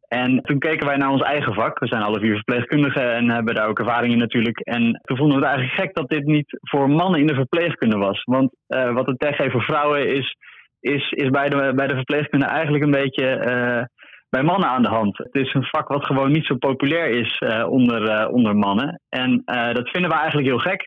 En 0.08 0.42
toen 0.42 0.58
keken 0.58 0.86
wij 0.86 0.96
naar 0.96 1.10
ons 1.10 1.22
eigen 1.22 1.54
vak. 1.54 1.78
We 1.78 1.86
zijn 1.86 2.02
alle 2.02 2.20
vier 2.20 2.34
verpleegkundigen 2.34 3.12
en 3.12 3.30
hebben 3.30 3.54
daar 3.54 3.68
ook 3.68 3.78
ervaring 3.78 4.12
in 4.12 4.18
natuurlijk. 4.18 4.58
En 4.58 5.00
toen 5.02 5.16
vonden 5.16 5.38
we 5.38 5.46
het 5.46 5.54
eigenlijk 5.54 5.80
gek 5.80 5.94
dat 5.94 6.08
dit 6.08 6.24
niet 6.24 6.58
voor 6.60 6.90
mannen 6.90 7.20
in 7.20 7.26
de 7.26 7.34
verpleegkunde 7.34 7.96
was. 7.96 8.22
Want 8.24 8.50
uh, 8.68 8.92
wat 8.92 9.06
de 9.06 9.16
tech 9.16 9.36
heeft 9.36 9.52
voor 9.52 9.62
vrouwen 9.62 10.14
is, 10.14 10.36
is, 10.80 11.10
is 11.10 11.28
bij, 11.30 11.48
de, 11.48 11.72
bij 11.74 11.86
de 11.86 11.94
verpleegkunde 11.94 12.46
eigenlijk 12.46 12.84
een 12.84 12.90
beetje 12.90 13.26
uh, 13.50 13.82
bij 14.30 14.42
mannen 14.42 14.68
aan 14.68 14.82
de 14.82 14.88
hand. 14.88 15.18
Het 15.18 15.34
is 15.34 15.54
een 15.54 15.64
vak 15.64 15.88
wat 15.88 16.04
gewoon 16.04 16.32
niet 16.32 16.44
zo 16.44 16.56
populair 16.56 17.10
is 17.10 17.40
uh, 17.40 17.68
onder, 17.70 18.28
onder 18.28 18.56
mannen. 18.56 19.00
En 19.08 19.42
dat 19.44 19.88
vinden 19.88 20.10
we 20.10 20.16
eigenlijk 20.16 20.48
heel 20.48 20.58
gek. 20.58 20.84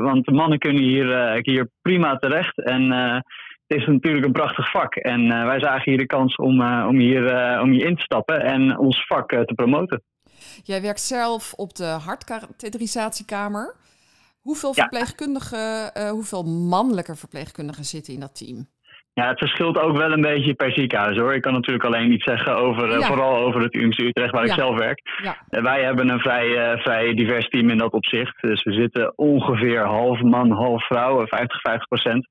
want 0.00 0.24
de 0.24 0.32
mannen 0.32 0.58
kunnen 0.58 0.82
hier, 0.82 1.38
hier 1.42 1.68
prima 1.82 2.16
terecht. 2.16 2.62
En 2.62 2.90
het 3.66 3.78
is 3.78 3.86
natuurlijk 3.86 4.26
een 4.26 4.32
prachtig 4.32 4.70
vak. 4.70 4.94
En 4.94 5.28
wij 5.28 5.60
zagen 5.60 5.90
hier 5.90 5.98
de 5.98 6.06
kans 6.06 6.36
om, 6.36 6.62
om, 6.62 6.98
hier, 6.98 7.22
om 7.60 7.70
hier 7.70 7.86
in 7.86 7.96
te 7.96 8.02
stappen 8.02 8.40
en 8.40 8.78
ons 8.78 9.06
vak 9.06 9.30
te 9.30 9.54
promoten. 9.54 10.02
Jij 10.62 10.82
werkt 10.82 11.00
zelf 11.00 11.52
op 11.52 11.74
de 11.74 11.84
hartkatheterisatiekamer. 11.84 13.74
Hoeveel 14.40 14.74
verpleegkundigen, 14.74 15.92
hoeveel 16.10 16.42
mannelijke 16.44 17.16
verpleegkundigen 17.16 17.84
zitten 17.84 18.14
in 18.14 18.20
dat 18.20 18.36
team? 18.36 18.66
Ja, 19.18 19.28
het 19.28 19.38
verschilt 19.38 19.78
ook 19.78 19.96
wel 19.96 20.12
een 20.12 20.20
beetje 20.20 20.54
per 20.54 20.72
ziekenhuis 20.72 21.16
hoor. 21.16 21.34
Ik 21.34 21.42
kan 21.42 21.52
natuurlijk 21.52 21.84
alleen 21.84 22.12
iets 22.12 22.24
zeggen 22.24 22.56
over, 22.56 22.88
ja. 22.88 23.06
vooral 23.06 23.36
over 23.36 23.60
het 23.60 23.74
UMC 23.74 23.98
Utrecht 23.98 24.30
waar 24.30 24.46
ja. 24.46 24.52
ik 24.52 24.58
zelf 24.58 24.78
werk. 24.78 25.00
Ja. 25.22 25.62
wij 25.62 25.82
hebben 25.84 26.08
een 26.08 26.20
vrij, 26.20 26.78
vrij 26.78 27.14
divers 27.14 27.48
team 27.48 27.70
in 27.70 27.78
dat 27.78 27.92
opzicht. 27.92 28.40
Dus 28.40 28.62
we 28.62 28.72
zitten 28.72 29.12
ongeveer 29.16 29.84
half 29.84 30.20
man, 30.20 30.50
half 30.50 30.86
vrouw, 30.86 31.26
50, 31.26 31.60
50 31.60 31.88
procent. 31.88 32.28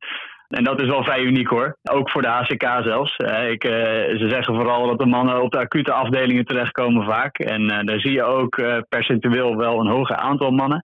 En 0.48 0.64
dat 0.64 0.82
is 0.82 0.88
wel 0.88 1.04
vrij 1.04 1.22
uniek 1.22 1.48
hoor. 1.48 1.78
Ook 1.92 2.12
voor 2.12 2.22
de 2.22 2.28
HCK 2.28 2.64
zelfs. 2.84 3.16
ik, 3.50 3.64
uh, 3.64 3.72
ze 4.20 4.26
zeggen 4.30 4.56
vooral 4.56 4.88
dat 4.88 5.00
de 5.00 5.06
mannen 5.06 5.42
op 5.42 5.52
de 5.52 5.60
acute 5.60 5.92
afdelingen 5.92 6.46
terechtkomen 6.46 7.06
vaak. 7.06 7.38
En 7.38 7.68
daar 7.86 8.00
zie 8.00 8.12
je 8.12 8.24
ook 8.24 8.62
percentueel 8.90 9.56
wel 9.56 9.80
een 9.80 9.92
hoger 9.92 10.16
aantal 10.16 10.52
mannen. 10.52 10.84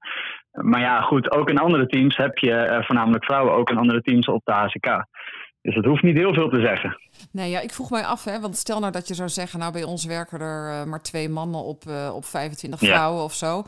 Maar 0.52 0.82
ja, 0.82 1.02
goed, 1.02 1.32
ook 1.32 1.50
in 1.50 1.58
andere 1.58 1.86
teams 1.86 2.18
heb 2.18 2.38
je 2.38 2.82
voornamelijk 2.86 3.26
vrouwen, 3.26 3.54
ook 3.54 3.70
in 3.70 3.78
andere 3.78 4.02
teams 4.02 4.28
op 4.28 4.42
de 4.44 4.54
HCK. 4.54 5.06
Dus 5.64 5.76
het 5.76 5.86
hoeft 5.86 6.04
niet 6.04 6.16
heel 6.16 6.34
veel 6.34 6.50
te 6.50 6.60
zeggen. 6.60 6.98
Nee, 7.32 7.50
ja, 7.50 7.60
ik 7.60 7.74
vroeg 7.74 7.90
mij 7.90 8.06
af, 8.06 8.24
hè, 8.24 8.40
want 8.40 8.56
stel 8.56 8.80
nou 8.80 8.92
dat 8.92 9.08
je 9.08 9.14
zou 9.14 9.30
zeggen, 9.30 9.60
nou 9.60 9.72
bij 9.72 9.84
ons 9.84 10.06
werken 10.06 10.40
er 10.40 10.88
maar 10.88 11.02
twee 11.02 11.30
mannen 11.30 11.64
op, 11.64 11.84
op 12.14 12.26
25 12.26 12.80
vrouwen 12.80 13.24
of 13.24 13.34
zo. 13.34 13.64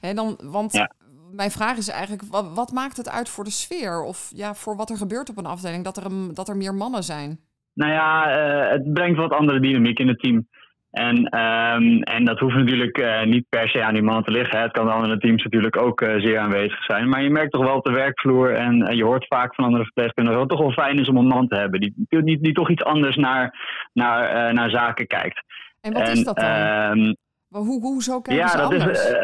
En 0.00 0.16
dan, 0.16 0.38
want 0.42 0.72
ja 0.72 0.90
mijn 1.32 1.50
vraag 1.50 1.76
is 1.76 1.88
eigenlijk, 1.88 2.22
wat, 2.30 2.54
wat, 2.54 2.72
maakt 2.72 2.96
het 2.96 3.10
uit 3.10 3.28
voor 3.28 3.44
de 3.44 3.50
sfeer? 3.50 4.02
Of 4.02 4.30
ja, 4.34 4.54
voor 4.54 4.76
wat 4.76 4.90
er 4.90 4.96
gebeurt 4.96 5.30
op 5.30 5.38
een 5.38 5.46
afdeling, 5.46 5.84
dat 5.84 5.96
er, 5.96 6.04
een, 6.04 6.34
dat 6.34 6.48
er 6.48 6.56
meer 6.56 6.74
mannen 6.74 7.02
zijn? 7.02 7.38
Nou 7.74 7.92
ja, 7.92 8.10
uh, 8.28 8.70
het 8.70 8.92
brengt 8.92 9.18
wat 9.18 9.32
andere 9.32 9.60
dynamiek 9.60 9.98
in 9.98 10.08
het 10.08 10.18
team. 10.18 10.48
En, 10.90 11.16
um, 11.16 12.02
en 12.02 12.24
dat 12.24 12.38
hoeft 12.38 12.54
natuurlijk 12.54 12.98
uh, 12.98 13.22
niet 13.22 13.48
per 13.48 13.68
se 13.68 13.84
aan 13.84 13.94
die 13.94 14.02
mannen 14.02 14.24
te 14.24 14.30
liggen. 14.30 14.60
Het 14.60 14.72
kan 14.72 14.86
de 14.86 14.92
andere 14.92 15.18
teams 15.18 15.42
natuurlijk 15.42 15.82
ook 15.82 16.00
uh, 16.00 16.20
zeer 16.20 16.38
aanwezig 16.38 16.84
zijn. 16.84 17.08
Maar 17.08 17.22
je 17.22 17.30
merkt 17.30 17.52
toch 17.52 17.64
wel 17.64 17.76
op 17.76 17.84
de 17.84 17.92
werkvloer 17.92 18.54
en 18.54 18.96
je 18.96 19.04
hoort 19.04 19.26
vaak 19.26 19.54
van 19.54 19.64
andere 19.64 19.84
verpleegkundigen 19.84 20.40
dat 20.40 20.50
het 20.50 20.58
toch 20.58 20.66
wel 20.66 20.84
fijn 20.84 20.98
is 20.98 21.08
om 21.08 21.16
een 21.16 21.26
man 21.26 21.48
te 21.48 21.56
hebben. 21.56 21.80
Die, 21.80 21.94
die, 22.08 22.40
die 22.40 22.52
toch 22.52 22.70
iets 22.70 22.84
anders 22.84 23.16
naar, 23.16 23.54
naar, 23.92 24.54
naar 24.54 24.70
zaken 24.70 25.06
kijkt. 25.06 25.42
En 25.80 25.92
wat 25.92 26.02
en, 26.02 26.12
is 26.12 26.24
dat 26.24 26.36
dan? 26.36 27.16
Maar 27.50 27.62
hoe, 27.62 27.80
hoezo 27.80 28.20
kijken 28.20 28.44
ja, 28.44 28.56
dat 28.56 28.62
anders? 28.62 28.84
Is, 28.84 29.10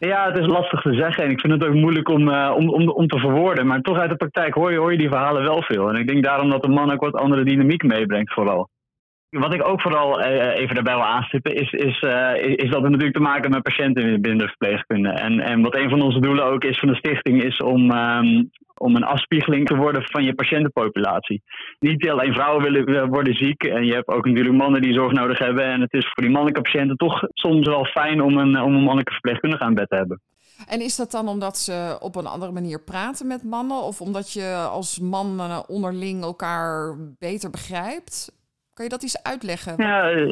uh, 0.00 0.08
ja, 0.08 0.26
het 0.26 0.38
is 0.38 0.46
lastig 0.46 0.80
te 0.80 0.94
zeggen. 0.94 1.24
En 1.24 1.30
ik 1.30 1.40
vind 1.40 1.52
het 1.52 1.64
ook 1.64 1.74
moeilijk 1.74 2.08
om, 2.08 2.28
uh, 2.28 2.52
om, 2.56 2.68
om, 2.68 2.88
om 2.88 3.06
te 3.06 3.18
verwoorden. 3.18 3.66
Maar 3.66 3.80
toch 3.80 3.98
uit 3.98 4.10
de 4.10 4.16
praktijk 4.16 4.54
hoor 4.54 4.72
je, 4.72 4.78
hoor 4.78 4.92
je 4.92 4.98
die 4.98 5.08
verhalen 5.08 5.42
wel 5.42 5.62
veel. 5.62 5.88
En 5.88 5.94
ik 5.94 6.06
denk 6.06 6.24
daarom 6.24 6.50
dat 6.50 6.62
de 6.62 6.68
man 6.68 6.92
ook 6.92 7.00
wat 7.00 7.14
andere 7.14 7.44
dynamiek 7.44 7.82
meebrengt 7.82 8.32
vooral. 8.32 8.68
Wat 9.30 9.54
ik 9.54 9.68
ook 9.68 9.80
vooral 9.80 10.20
uh, 10.20 10.58
even 10.58 10.74
daarbij 10.74 10.94
wil 10.94 11.04
aanstippen, 11.04 11.54
is, 11.54 11.72
is, 11.72 12.00
is, 12.00 12.54
is, 12.54 12.70
dat 12.70 12.82
we 12.82 12.88
natuurlijk 12.88 13.16
te 13.16 13.22
maken 13.22 13.50
met 13.50 13.62
patiënten 13.62 14.20
binnen 14.20 14.38
de 14.38 14.48
verpleegkunde. 14.48 15.08
En, 15.08 15.40
en 15.40 15.62
wat 15.62 15.74
een 15.74 15.90
van 15.90 16.02
onze 16.02 16.20
doelen 16.20 16.44
ook 16.44 16.64
is 16.64 16.78
van 16.78 16.88
de 16.88 16.96
stichting, 16.96 17.42
is 17.42 17.60
om, 17.60 17.90
um, 17.90 18.50
om 18.74 18.96
een 18.96 19.04
afspiegeling 19.04 19.66
te 19.66 19.76
worden 19.76 20.02
van 20.04 20.24
je 20.24 20.34
patiëntenpopulatie. 20.34 21.42
Niet 21.78 22.08
alleen 22.08 22.32
vrouwen 22.32 22.62
willen 22.62 23.08
worden 23.08 23.34
ziek 23.34 23.62
en 23.62 23.84
je 23.84 23.92
hebt 23.92 24.08
ook 24.08 24.26
natuurlijk 24.26 24.56
mannen 24.56 24.82
die 24.82 24.94
zorg 24.94 25.12
nodig 25.12 25.38
hebben. 25.38 25.64
En 25.64 25.80
het 25.80 25.92
is 25.92 26.10
voor 26.12 26.22
die 26.22 26.32
mannelijke 26.32 26.60
patiënten 26.60 26.96
toch 26.96 27.22
soms 27.32 27.66
wel 27.66 27.84
fijn 27.84 28.20
om 28.20 28.38
een, 28.38 28.62
om 28.62 28.74
een 28.74 28.82
mannelijke 28.82 29.12
verpleegkundige 29.12 29.62
aan 29.62 29.74
bed 29.74 29.88
te 29.88 29.96
hebben. 29.96 30.20
En 30.68 30.80
is 30.80 30.96
dat 30.96 31.10
dan 31.10 31.28
omdat 31.28 31.58
ze 31.58 31.96
op 32.00 32.16
een 32.16 32.26
andere 32.26 32.52
manier 32.52 32.82
praten 32.84 33.26
met 33.26 33.44
mannen? 33.44 33.82
Of 33.82 34.00
omdat 34.00 34.32
je 34.32 34.54
als 34.70 34.98
man 34.98 35.64
onderling 35.66 36.22
elkaar 36.22 36.96
beter 37.18 37.50
begrijpt? 37.50 38.34
Kan 38.76 38.84
je 38.84 38.90
dat 38.90 39.02
eens 39.02 39.22
uitleggen? 39.22 39.74
Ja, 39.76 40.26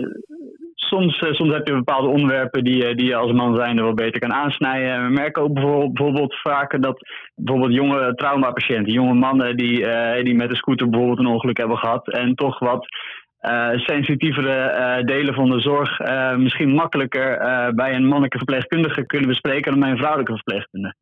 soms, 0.75 1.21
uh, 1.21 1.33
soms 1.33 1.53
heb 1.53 1.67
je 1.67 1.75
bepaalde 1.75 2.09
onderwerpen 2.09 2.65
die, 2.65 2.95
die 2.95 3.07
je 3.07 3.15
als 3.15 3.33
man 3.33 3.57
zijnde 3.57 3.83
wel 3.83 3.95
beter 3.95 4.21
kan 4.21 4.33
aansnijden. 4.33 5.07
We 5.07 5.13
merken 5.13 5.43
ook 5.43 5.53
bijvoorbeeld, 5.53 6.35
vaker 6.35 6.81
dat 6.81 6.99
bijvoorbeeld 7.35 7.75
jonge 7.75 8.15
traumapatiënten, 8.15 8.93
jonge 8.93 9.15
mannen 9.15 9.57
die, 9.57 9.87
die 10.23 10.35
met 10.35 10.51
een 10.51 10.57
scooter 10.57 10.89
bijvoorbeeld 10.89 11.19
een 11.19 11.35
ongeluk 11.35 11.57
hebben 11.57 11.79
gehad 11.79 12.09
en 12.09 12.35
toch 12.35 12.59
wat 12.59 12.87
sensitievere 13.75 15.03
delen 15.05 15.35
van 15.35 15.51
de 15.51 15.61
zorg 15.61 15.99
misschien 16.37 16.75
makkelijker 16.75 17.39
bij 17.75 17.95
een 17.95 18.07
mannelijke 18.07 18.37
verpleegkundige 18.37 19.07
kunnen 19.07 19.29
bespreken 19.29 19.71
dan 19.71 19.81
bij 19.81 19.91
een 19.91 19.97
vrouwelijke 19.97 20.35
verpleegkundige. 20.35 20.95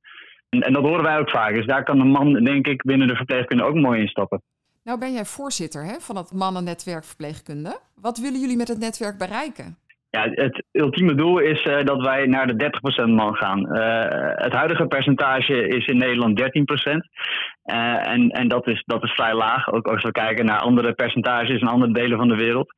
En, 0.48 0.61
en 0.61 0.72
dat 0.72 0.83
horen 0.83 1.05
wij 1.05 1.18
ook 1.18 1.31
vaak. 1.31 1.55
Dus 1.55 1.66
daar 1.66 1.85
kan 1.85 2.00
een 2.00 2.11
man, 2.11 2.33
denk 2.33 2.66
ik, 2.66 2.83
binnen 2.83 3.09
de 3.09 3.16
verpleegkunde 3.16 3.64
ook 3.64 3.74
mooi 3.74 4.00
instappen. 4.00 4.42
Nou 4.84 4.98
ben 4.98 5.12
jij 5.12 5.24
voorzitter 5.24 5.84
hè, 5.84 6.00
van 6.00 6.16
het 6.16 6.32
mannennetwerk 6.32 7.04
verpleegkunde. 7.04 7.78
Wat 8.00 8.18
willen 8.18 8.40
jullie 8.40 8.56
met 8.56 8.68
het 8.68 8.78
netwerk 8.78 9.18
bereiken? 9.18 9.76
Ja, 10.10 10.28
het 10.30 10.64
ultieme 10.72 11.14
doel 11.14 11.38
is 11.38 11.64
uh, 11.64 11.84
dat 11.84 12.02
wij 12.02 12.26
naar 12.26 12.46
de 12.46 12.70
30% 13.04 13.08
man 13.08 13.34
gaan. 13.34 13.58
Uh, 13.58 14.44
het 14.44 14.52
huidige 14.52 14.86
percentage 14.86 15.68
is 15.68 15.86
in 15.86 15.96
Nederland 15.96 16.40
13%. 16.40 16.44
Uh, 16.44 18.08
en 18.08 18.28
en 18.28 18.48
dat, 18.48 18.66
is, 18.66 18.82
dat 18.86 19.02
is 19.02 19.10
vrij 19.12 19.34
laag, 19.34 19.72
ook 19.72 19.86
als 19.86 20.02
we 20.02 20.10
kijken 20.10 20.44
naar 20.44 20.58
andere 20.60 20.92
percentages 20.92 21.60
in 21.60 21.66
andere 21.68 21.92
delen 21.92 22.18
van 22.18 22.28
de 22.28 22.36
wereld. 22.36 22.72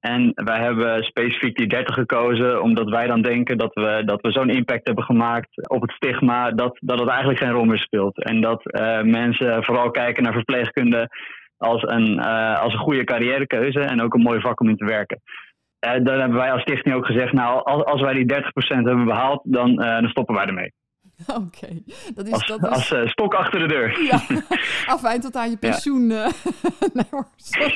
En 0.00 0.32
wij 0.34 0.60
hebben 0.60 1.04
specifiek 1.04 1.56
die 1.56 1.66
30 1.66 1.94
gekozen, 1.94 2.62
omdat 2.62 2.88
wij 2.88 3.06
dan 3.06 3.22
denken 3.22 3.58
dat 3.58 3.74
we, 3.74 4.02
dat 4.04 4.20
we 4.20 4.32
zo'n 4.32 4.50
impact 4.50 4.86
hebben 4.86 5.04
gemaakt 5.04 5.68
op 5.68 5.82
het 5.82 5.90
stigma, 5.90 6.50
dat, 6.50 6.76
dat 6.80 6.98
het 6.98 7.08
eigenlijk 7.08 7.38
geen 7.38 7.52
rol 7.52 7.64
meer 7.64 7.78
speelt. 7.78 8.22
En 8.24 8.40
dat 8.40 8.62
mensen 9.04 9.64
vooral 9.64 9.90
kijken 9.90 10.22
naar 10.22 10.32
verpleegkunde 10.32 11.08
als 11.62 11.82
een, 11.82 12.18
uh, 12.18 12.60
als 12.60 12.72
een 12.72 12.78
goede 12.78 13.04
carrièrekeuze 13.04 13.80
en 13.80 14.02
ook 14.02 14.14
een 14.14 14.22
mooi 14.22 14.40
vak 14.40 14.60
om 14.60 14.68
in 14.68 14.76
te 14.76 14.84
werken. 14.84 15.20
Uh, 15.86 16.04
dan 16.04 16.18
hebben 16.18 16.38
wij 16.38 16.52
als 16.52 16.62
stichting 16.62 16.94
ook 16.94 17.06
gezegd, 17.06 17.32
nou, 17.32 17.64
als, 17.64 17.84
als 17.84 18.00
wij 18.00 18.14
die 18.14 18.34
30% 18.34 18.36
hebben 18.66 19.04
behaald, 19.04 19.40
dan, 19.44 19.70
uh, 19.70 19.76
dan 19.76 20.08
stoppen 20.08 20.34
wij 20.34 20.44
ermee. 20.44 20.72
Oké, 21.26 21.40
okay. 21.40 21.82
dat 22.14 22.26
is... 22.26 22.32
Als, 22.32 22.46
dat 22.46 22.62
is... 22.62 22.68
als 22.68 23.10
stok 23.10 23.34
achter 23.34 23.60
de 23.60 23.66
deur. 23.66 24.02
Ja, 24.02 24.20
afijn 24.94 25.20
tot 25.20 25.36
aan 25.36 25.50
je 25.50 25.56
pensioen. 25.56 26.08
Ja. 26.08 26.30
nee 26.94 27.04
hoor, 27.10 27.26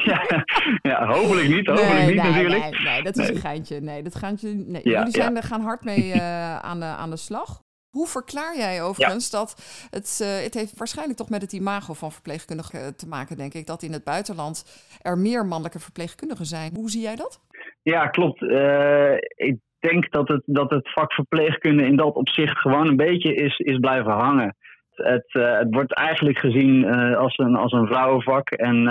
ja, 0.05 0.45
ja, 0.83 1.07
hopelijk 1.07 1.49
niet, 1.49 1.67
hopelijk 1.67 1.93
nee, 1.93 2.07
niet 2.07 2.23
nee, 2.23 2.31
natuurlijk. 2.31 2.63
Nee, 2.63 2.83
nee, 2.83 3.03
dat 3.03 3.17
is 3.17 3.29
een 3.29 3.37
geintje. 3.37 3.81
Nee, 3.81 4.03
dat 4.03 4.15
geintje, 4.15 4.49
nee. 4.49 4.83
Jullie 4.83 5.11
zijn 5.11 5.37
er 5.37 5.43
gaan 5.43 5.61
hard 5.61 5.85
mee 5.85 6.23
aan, 6.61 6.81
de, 6.81 6.87
aan 6.87 7.11
de 7.11 7.17
slag. 7.17 7.65
Hoe 7.97 8.07
verklaar 8.07 8.57
jij 8.57 8.83
overigens 8.83 9.31
dat 9.31 9.51
het, 9.91 10.09
uh, 10.23 10.43
het 10.43 10.55
heeft 10.55 10.79
waarschijnlijk 10.79 11.19
toch 11.19 11.31
met 11.31 11.43
het 11.43 11.53
imago 11.53 11.93
van 11.95 12.13
verpleegkundigen 12.13 12.97
te 12.97 13.09
maken, 13.09 13.37
denk 13.37 13.55
ik, 13.55 13.67
dat 13.67 13.83
in 13.83 13.93
het 13.93 14.05
buitenland 14.05 14.57
er 15.03 15.19
meer 15.19 15.47
mannelijke 15.47 15.79
verpleegkundigen 15.79 16.47
zijn. 16.47 16.75
Hoe 16.75 16.91
zie 16.91 17.03
jij 17.03 17.17
dat? 17.17 17.41
Ja, 17.83 18.07
klopt. 18.07 18.41
Uh, 18.41 19.15
ik 19.51 19.57
denk 19.79 20.11
dat 20.11 20.29
het, 20.29 20.43
dat 20.45 20.71
het 20.71 20.93
vak 20.93 21.13
verpleegkunde 21.13 21.87
in 21.87 21.97
dat 21.97 22.15
opzicht 22.15 22.59
gewoon 22.59 22.89
een 22.89 22.97
beetje 22.97 23.35
is, 23.35 23.59
is 23.59 23.79
blijven 23.79 24.13
hangen. 24.13 24.57
Het, 24.91 25.35
uh, 25.35 25.59
het 25.59 25.75
wordt 25.75 25.95
eigenlijk 25.95 26.39
gezien 26.39 26.87
als, 27.17 27.39
een, 27.39 27.57
als 27.57 27.73
een 27.73 27.87
vrouwenvak 27.87 28.51
en 28.51 28.89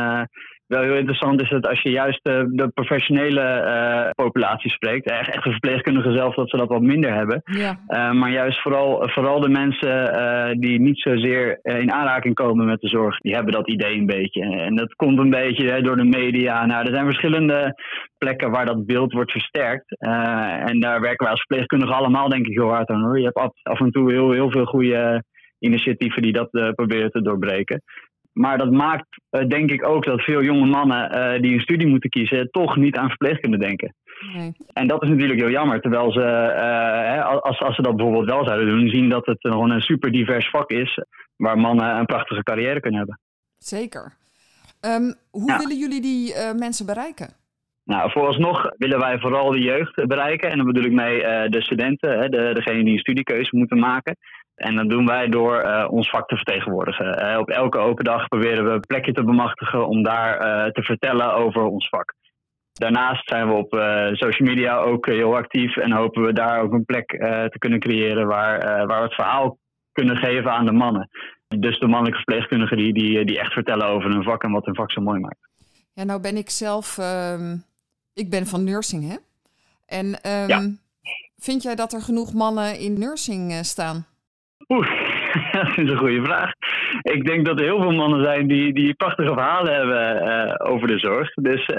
wel 0.67 0.81
heel 0.81 0.95
interessant 0.95 1.41
is 1.41 1.49
het 1.49 1.67
als 1.67 1.81
je 1.81 1.89
juist 1.89 2.19
de, 2.23 2.45
de 2.51 2.67
professionele 2.67 3.41
uh, 3.41 4.09
populatie 4.25 4.71
spreekt. 4.71 5.09
Echt, 5.09 5.29
echt 5.29 5.43
de 5.43 5.51
verpleegkundigen 5.51 6.13
zelf 6.13 6.35
dat 6.35 6.49
ze 6.49 6.57
dat 6.57 6.67
wat 6.67 6.81
minder 6.81 7.13
hebben. 7.13 7.41
Ja. 7.43 7.79
Uh, 7.87 8.11
maar 8.11 8.31
juist 8.31 8.61
vooral, 8.61 9.09
vooral 9.09 9.39
de 9.39 9.49
mensen 9.49 10.15
uh, 10.15 10.51
die 10.59 10.79
niet 10.79 10.99
zozeer 10.99 11.59
in 11.61 11.91
aanraking 11.91 12.35
komen 12.35 12.65
met 12.65 12.81
de 12.81 12.87
zorg, 12.87 13.17
die 13.17 13.33
hebben 13.33 13.53
dat 13.53 13.69
idee 13.69 13.97
een 13.97 14.05
beetje. 14.05 14.41
En 14.41 14.75
dat 14.75 14.93
komt 14.93 15.19
een 15.19 15.29
beetje 15.29 15.71
hè, 15.71 15.81
door 15.81 15.97
de 15.97 16.03
media. 16.03 16.65
Nou, 16.65 16.85
er 16.85 16.93
zijn 16.93 17.05
verschillende 17.05 17.73
plekken 18.17 18.51
waar 18.51 18.65
dat 18.65 18.85
beeld 18.85 19.13
wordt 19.13 19.31
versterkt. 19.31 19.97
en 19.99 20.79
daar 20.79 21.01
werken 21.01 21.23
wij 21.23 21.31
als 21.31 21.43
verpleegkundigen 21.47 21.95
allemaal 21.95 22.29
denk 22.29 22.47
ik 22.47 22.57
heel 22.57 22.69
hard 22.69 22.89
aan 22.89 23.03
hoor. 23.03 23.17
Je 23.17 23.25
hebt 23.25 23.37
af, 23.37 23.51
af 23.63 23.79
en 23.79 23.91
toe 23.91 24.11
heel, 24.11 24.31
heel 24.31 24.51
veel 24.51 24.65
goede 24.65 25.23
initiatieven 25.59 26.21
die 26.21 26.33
dat 26.33 26.49
proberen 26.75 27.11
te 27.11 27.21
doorbreken. 27.21 27.81
Maar 28.35 28.57
dat 28.57 28.71
maakt 28.71 29.05
uh, 29.31 29.47
denk 29.47 29.71
ik 29.71 29.87
ook 29.87 30.05
dat 30.05 30.21
veel 30.21 30.43
jonge 30.43 30.65
mannen 30.65 31.17
uh, 31.17 31.41
die 31.41 31.53
een 31.53 31.59
studie 31.59 31.87
moeten 31.87 32.09
kiezen, 32.09 32.51
toch 32.51 32.75
niet 32.75 32.97
aan 32.97 33.07
verpleegkunde 33.07 33.57
denken. 33.57 33.95
Nee. 34.33 34.51
En 34.73 34.87
dat 34.87 35.03
is 35.03 35.09
natuurlijk 35.09 35.39
heel 35.39 35.49
jammer. 35.49 35.81
Terwijl 35.81 36.11
ze, 36.11 36.19
uh, 36.19 37.25
als, 37.25 37.59
als 37.59 37.75
ze 37.75 37.81
dat 37.81 37.95
bijvoorbeeld 37.95 38.29
wel 38.29 38.45
zouden 38.45 38.67
doen, 38.67 38.89
zien 38.89 39.09
dat 39.09 39.25
het 39.25 39.37
gewoon 39.39 39.71
een 39.71 39.81
super 39.81 40.11
divers 40.11 40.49
vak 40.49 40.71
is. 40.71 41.03
Waar 41.35 41.57
mannen 41.57 41.97
een 41.97 42.05
prachtige 42.05 42.43
carrière 42.43 42.79
kunnen 42.79 42.99
hebben. 42.99 43.19
Zeker. 43.57 44.13
Um, 44.81 45.13
hoe 45.29 45.51
ja. 45.51 45.57
willen 45.57 45.77
jullie 45.77 46.01
die 46.01 46.33
mensen 46.57 46.85
bereiken? 46.85 47.29
Nou, 47.83 48.11
vooralsnog 48.11 48.71
willen 48.77 48.99
wij 48.99 49.19
vooral 49.19 49.51
de 49.51 49.61
jeugd 49.61 50.07
bereiken. 50.07 50.49
En 50.51 50.57
dan 50.57 50.65
bedoel 50.65 50.83
ik 50.83 50.91
mee 50.91 51.19
de 51.49 51.61
studenten, 51.61 52.19
hè, 52.19 52.29
de, 52.29 52.51
degene 52.53 52.83
die 52.83 52.93
een 52.93 52.99
studiekeuze 52.99 53.57
moeten 53.57 53.79
maken. 53.79 54.17
En 54.55 54.75
dat 54.75 54.89
doen 54.89 55.05
wij 55.05 55.27
door 55.27 55.63
uh, 55.65 55.87
ons 55.89 56.09
vak 56.09 56.27
te 56.27 56.35
vertegenwoordigen. 56.35 57.23
Uh, 57.31 57.37
op 57.37 57.49
elke 57.49 57.77
open 57.77 58.03
dag 58.03 58.27
proberen 58.27 58.65
we 58.65 58.71
een 58.71 58.79
plekje 58.79 59.11
te 59.11 59.23
bemachtigen 59.23 59.87
om 59.87 60.03
daar 60.03 60.33
uh, 60.35 60.71
te 60.71 60.83
vertellen 60.83 61.33
over 61.33 61.63
ons 61.63 61.89
vak. 61.89 62.13
Daarnaast 62.73 63.27
zijn 63.27 63.47
we 63.47 63.53
op 63.53 63.73
social 64.11 64.47
media 64.47 64.77
ook 64.77 65.05
heel 65.05 65.35
actief 65.35 65.77
en 65.77 65.91
hopen 65.91 66.23
we 66.23 66.33
daar 66.33 66.61
ook 66.61 66.73
een 66.73 66.85
plek 66.85 67.09
te 67.51 67.55
kunnen 67.57 67.79
creëren 67.79 68.27
waar, 68.27 68.87
waar 68.87 68.97
we 68.97 69.05
het 69.05 69.13
verhaal 69.13 69.57
kunnen 69.91 70.17
geven 70.17 70.51
aan 70.51 70.65
de 70.65 70.71
mannen. 70.71 71.09
Dus 71.47 71.79
de 71.79 71.87
mannelijke 71.87 72.17
verpleegkundigen 72.17 72.77
die, 72.77 72.93
die, 72.93 73.25
die 73.25 73.39
echt 73.39 73.53
vertellen 73.53 73.87
over 73.87 74.09
hun 74.09 74.23
vak 74.23 74.43
en 74.43 74.51
wat 74.51 74.65
hun 74.65 74.75
vak 74.75 74.91
zo 74.91 75.01
mooi 75.01 75.19
maakt. 75.19 75.49
Ja, 75.93 76.03
nou 76.03 76.21
ben 76.21 76.37
ik 76.37 76.49
zelf, 76.49 76.97
um, 76.97 77.63
ik 78.13 78.29
ben 78.29 78.45
van 78.45 78.63
nursing 78.63 79.09
hè. 79.09 79.15
En 79.85 80.05
um, 80.05 80.47
ja. 80.47 80.69
vind 81.37 81.63
jij 81.63 81.75
dat 81.75 81.93
er 81.93 82.01
genoeg 82.01 82.33
mannen 82.33 82.79
in 82.79 82.99
nursing 82.99 83.65
staan? 83.65 84.05
Oeh, 84.67 84.87
dat 85.51 85.77
is 85.77 85.89
een 85.89 85.97
goede 85.97 86.23
vraag. 86.23 86.51
Ik 87.01 87.25
denk 87.25 87.45
dat 87.45 87.59
er 87.59 87.65
heel 87.65 87.81
veel 87.81 87.91
mannen 87.91 88.23
zijn 88.23 88.47
die, 88.47 88.73
die 88.73 88.93
prachtige 88.93 89.33
verhalen 89.33 89.73
hebben 89.73 90.27
uh, 90.27 90.71
over 90.71 90.87
de 90.87 90.99
zorg. 90.99 91.33
Dus 91.33 91.69
uh, 91.69 91.77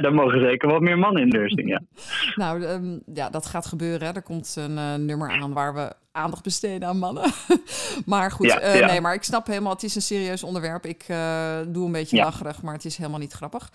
daar 0.00 0.14
mogen 0.14 0.40
zeker 0.40 0.68
wat 0.68 0.80
meer 0.80 0.98
mannen 0.98 1.22
in 1.22 1.28
nursing, 1.28 1.68
ja. 1.68 1.80
nou, 2.44 2.64
um, 2.64 3.02
ja, 3.14 3.30
dat 3.30 3.46
gaat 3.46 3.66
gebeuren. 3.66 4.06
Hè. 4.06 4.14
Er 4.14 4.22
komt 4.22 4.56
een 4.58 4.76
uh, 4.76 4.94
nummer 4.94 5.30
aan 5.30 5.52
waar 5.52 5.74
we 5.74 5.92
aandacht 6.12 6.42
besteden 6.42 6.88
aan 6.88 6.98
mannen. 6.98 7.30
maar 8.06 8.30
goed, 8.30 8.46
ja, 8.46 8.74
ja. 8.74 8.86
nee, 8.86 9.00
maar 9.00 9.14
ik 9.14 9.22
snap 9.22 9.46
helemaal, 9.46 9.72
het 9.72 9.82
is 9.82 9.94
een 9.94 10.02
serieus 10.02 10.42
onderwerp. 10.42 10.86
Ik 10.86 11.04
doe 11.68 11.86
een 11.86 11.92
beetje 11.92 12.16
ja. 12.16 12.24
lacherig, 12.24 12.62
maar 12.62 12.74
het 12.74 12.84
is 12.84 12.96
helemaal 12.96 13.18
niet 13.18 13.32
grappig. 13.32 13.70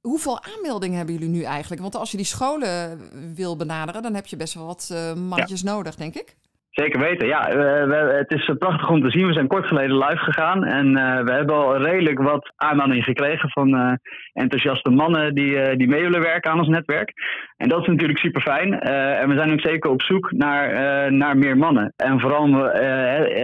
Hoeveel 0.00 0.42
aanmeldingen 0.42 0.96
hebben 0.96 1.14
jullie 1.14 1.30
nu 1.30 1.42
eigenlijk? 1.42 1.80
Want 1.82 1.96
als 1.96 2.10
je 2.10 2.16
die 2.16 2.26
scholen 2.26 3.00
wil 3.34 3.56
benaderen, 3.56 4.02
dan 4.02 4.14
heb 4.14 4.26
je 4.26 4.36
best 4.36 4.54
wel 4.54 4.66
wat 4.66 4.94
mannetjes 5.16 5.62
nodig, 5.62 5.94
denk 5.94 6.14
ik. 6.14 6.36
Zeker 6.72 7.00
weten, 7.00 7.28
ja. 7.28 7.48
We, 7.86 8.14
het 8.28 8.30
is 8.30 8.54
prachtig 8.58 8.90
om 8.90 9.02
te 9.02 9.10
zien. 9.10 9.26
We 9.26 9.32
zijn 9.32 9.46
kort 9.46 9.66
geleden 9.66 9.98
live 9.98 10.16
gegaan 10.16 10.64
en 10.64 10.86
uh, 10.86 11.20
we 11.20 11.32
hebben 11.32 11.54
al 11.54 11.76
redelijk 11.76 12.22
wat 12.22 12.52
aanmeldingen 12.56 13.02
gekregen 13.02 13.50
van 13.50 13.74
uh, 13.74 13.92
enthousiaste 14.32 14.90
mannen 14.90 15.34
die, 15.34 15.50
uh, 15.50 15.76
die 15.76 15.88
mee 15.88 16.02
willen 16.02 16.20
werken 16.20 16.50
aan 16.50 16.58
ons 16.58 16.68
netwerk. 16.68 17.12
En 17.56 17.68
dat 17.68 17.80
is 17.80 17.86
natuurlijk 17.86 18.18
super 18.18 18.40
fijn. 18.40 18.80
en 18.80 19.28
we 19.28 19.36
zijn 19.36 19.52
ook 19.52 19.60
zeker 19.60 19.90
op 19.90 20.02
zoek 20.02 20.32
naar, 20.32 21.12
naar 21.12 21.36
meer 21.36 21.56
mannen. 21.56 21.92
En 21.96 22.20
vooral 22.20 22.70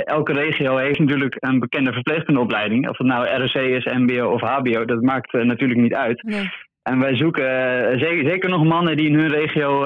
elke 0.05 0.33
regio 0.33 0.77
heeft 0.77 0.99
natuurlijk 0.99 1.37
een 1.39 1.59
bekende 1.59 1.93
verpleegkundeopleiding. 1.93 2.89
Of 2.89 2.99
het 2.99 3.07
nou 3.07 3.27
ROC 3.27 3.55
is, 3.55 3.85
MBO 3.85 4.27
of 4.27 4.41
HBO, 4.41 4.85
dat 4.85 5.03
maakt 5.03 5.33
natuurlijk 5.33 5.81
niet 5.81 5.95
uit. 5.95 6.23
Nee. 6.23 6.51
En 6.83 6.99
wij 6.99 7.17
zoeken 7.17 7.45
zeker, 7.99 8.29
zeker 8.31 8.51
nog 8.51 8.65
mannen 8.65 8.97
die 8.97 9.09
in 9.09 9.19
hun 9.19 9.31
regio 9.31 9.81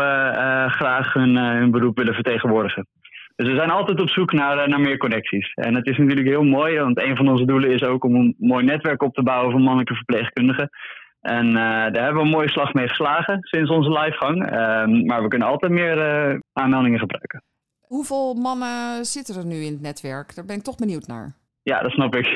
graag 0.66 1.12
hun, 1.12 1.36
hun 1.36 1.70
beroep 1.70 1.96
willen 1.96 2.14
vertegenwoordigen. 2.14 2.86
Dus 3.42 3.50
we 3.50 3.58
zijn 3.58 3.70
altijd 3.70 4.00
op 4.00 4.08
zoek 4.08 4.32
naar, 4.32 4.58
eh, 4.58 4.66
naar 4.66 4.80
meer 4.80 4.96
connecties. 4.96 5.52
En 5.54 5.74
het 5.74 5.86
is 5.86 5.96
natuurlijk 5.96 6.28
heel 6.28 6.42
mooi, 6.42 6.78
want 6.78 7.02
een 7.02 7.16
van 7.16 7.28
onze 7.28 7.44
doelen 7.44 7.70
is 7.70 7.82
ook 7.82 8.04
om 8.04 8.14
een 8.14 8.34
mooi 8.38 8.64
netwerk 8.64 9.02
op 9.02 9.14
te 9.14 9.22
bouwen 9.22 9.52
van 9.52 9.62
mannelijke 9.62 9.94
verpleegkundigen. 9.94 10.70
En 11.20 11.46
uh, 11.46 11.54
daar 11.54 12.02
hebben 12.04 12.14
we 12.14 12.20
een 12.20 12.36
mooie 12.36 12.50
slag 12.50 12.72
mee 12.72 12.88
geslagen 12.88 13.38
sinds 13.40 13.70
onze 13.70 13.90
livegang. 13.90 14.42
Uh, 14.44 15.06
maar 15.06 15.22
we 15.22 15.28
kunnen 15.28 15.48
altijd 15.48 15.72
meer 15.72 15.96
uh, 15.96 16.38
aanmeldingen 16.52 16.98
gebruiken. 16.98 17.42
Hoeveel 17.80 18.34
mannen 18.34 19.04
zitten 19.04 19.36
er 19.36 19.46
nu 19.46 19.56
in 19.56 19.72
het 19.72 19.80
netwerk? 19.80 20.34
Daar 20.34 20.44
ben 20.44 20.56
ik 20.56 20.62
toch 20.62 20.76
benieuwd 20.76 21.06
naar. 21.06 21.34
Ja, 21.62 21.80
dat 21.80 21.90
snap 21.90 22.14
ik. 22.16 22.26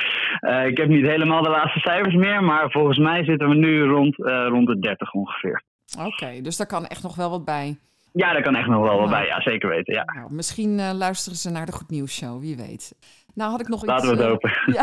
ik 0.70 0.76
heb 0.76 0.88
niet 0.88 1.06
helemaal 1.06 1.42
de 1.42 1.48
laatste 1.48 1.80
cijfers 1.80 2.14
meer, 2.14 2.44
maar 2.44 2.70
volgens 2.70 2.98
mij 2.98 3.24
zitten 3.24 3.48
we 3.48 3.54
nu 3.54 3.82
rond, 3.82 4.16
rond 4.48 4.66
de 4.66 4.78
30 4.78 5.12
ongeveer. 5.12 5.62
Oké, 5.98 6.40
dus 6.42 6.56
daar 6.56 6.66
kan 6.66 6.86
echt 6.86 7.02
nog 7.02 7.16
wel 7.16 7.30
wat 7.30 7.44
bij. 7.44 7.78
Ja, 8.16 8.32
daar 8.32 8.42
kan 8.42 8.56
echt 8.56 8.68
nog 8.68 8.88
wel 8.88 8.98
wat 8.98 9.10
bij, 9.10 9.26
ja, 9.26 9.40
zeker 9.40 9.68
weten. 9.68 9.94
Ja. 9.94 10.04
Nou, 10.04 10.32
misschien 10.32 10.78
uh, 10.78 10.90
luisteren 10.92 11.38
ze 11.38 11.50
naar 11.50 11.66
de 11.66 11.72
Goed 11.72 11.90
Nieuws 11.90 12.16
Show, 12.16 12.40
wie 12.40 12.56
weet. 12.56 12.94
Nou 13.34 13.50
had 13.50 13.60
ik 13.60 13.68
nog 13.68 13.84
Laten 13.84 14.12
iets... 14.12 14.22
we 14.22 14.30
het 14.30 14.44
uh, 14.44 14.74
ja, 14.78 14.82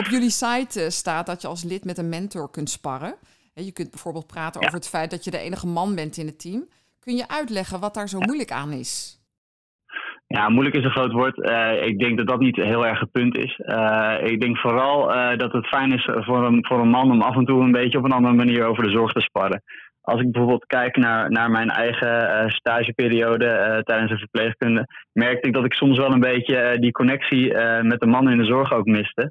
op 0.00 0.04
jullie 0.04 0.30
site 0.30 0.80
uh, 0.80 0.88
staat 0.88 1.26
dat 1.26 1.42
je 1.42 1.48
als 1.48 1.64
lid 1.64 1.84
met 1.84 1.98
een 1.98 2.08
mentor 2.08 2.50
kunt 2.50 2.70
sparren. 2.70 3.14
Je 3.54 3.72
kunt 3.72 3.90
bijvoorbeeld 3.90 4.26
praten 4.26 4.60
ja. 4.60 4.66
over 4.66 4.78
het 4.78 4.88
feit 4.88 5.10
dat 5.10 5.24
je 5.24 5.30
de 5.30 5.38
enige 5.38 5.66
man 5.66 5.94
bent 5.94 6.16
in 6.16 6.26
het 6.26 6.40
team. 6.40 6.64
Kun 7.00 7.16
je 7.16 7.28
uitleggen 7.28 7.80
wat 7.80 7.94
daar 7.94 8.08
zo 8.08 8.18
ja. 8.18 8.26
moeilijk 8.26 8.50
aan 8.50 8.72
is? 8.72 9.20
Ja, 10.26 10.48
moeilijk 10.48 10.76
is 10.76 10.84
een 10.84 10.90
groot 10.90 11.12
woord. 11.12 11.36
ik 11.84 11.98
denk 11.98 12.16
dat 12.16 12.26
dat 12.26 12.40
niet 12.40 12.56
heel 12.56 12.86
erg 12.86 13.00
het 13.00 13.10
punt 13.10 13.38
is. 13.38 13.56
ik 14.30 14.40
denk 14.40 14.58
vooral 14.58 15.06
dat 15.36 15.52
het 15.52 15.66
fijn 15.66 15.92
is 15.92 16.08
voor 16.12 16.46
een, 16.46 16.66
voor 16.66 16.80
een 16.80 16.88
man 16.88 17.10
om 17.10 17.22
af 17.22 17.36
en 17.36 17.44
toe 17.44 17.62
een 17.62 17.72
beetje 17.72 17.98
op 17.98 18.04
een 18.04 18.12
andere 18.12 18.34
manier 18.34 18.64
over 18.64 18.82
de 18.82 18.90
zorg 18.90 19.12
te 19.12 19.20
sparren 19.20 19.62
als 20.06 20.20
ik 20.20 20.30
bijvoorbeeld 20.30 20.66
kijk 20.66 20.96
naar, 20.96 21.30
naar 21.30 21.50
mijn 21.50 21.70
eigen 21.70 22.22
uh, 22.22 22.48
stageperiode 22.48 23.44
uh, 23.44 23.78
tijdens 23.78 24.10
de 24.10 24.18
verpleegkunde, 24.18 24.86
merkte 25.12 25.48
ik 25.48 25.54
dat 25.54 25.64
ik 25.64 25.74
soms 25.74 25.98
wel 25.98 26.12
een 26.12 26.20
beetje 26.20 26.72
uh, 26.72 26.80
die 26.80 26.92
connectie 26.92 27.54
met 27.82 28.00
de 28.00 28.06
mannen 28.06 28.32
in 28.32 28.38
de 28.38 28.44
zorg 28.44 28.72
ook 28.72 28.84
miste. 28.84 29.30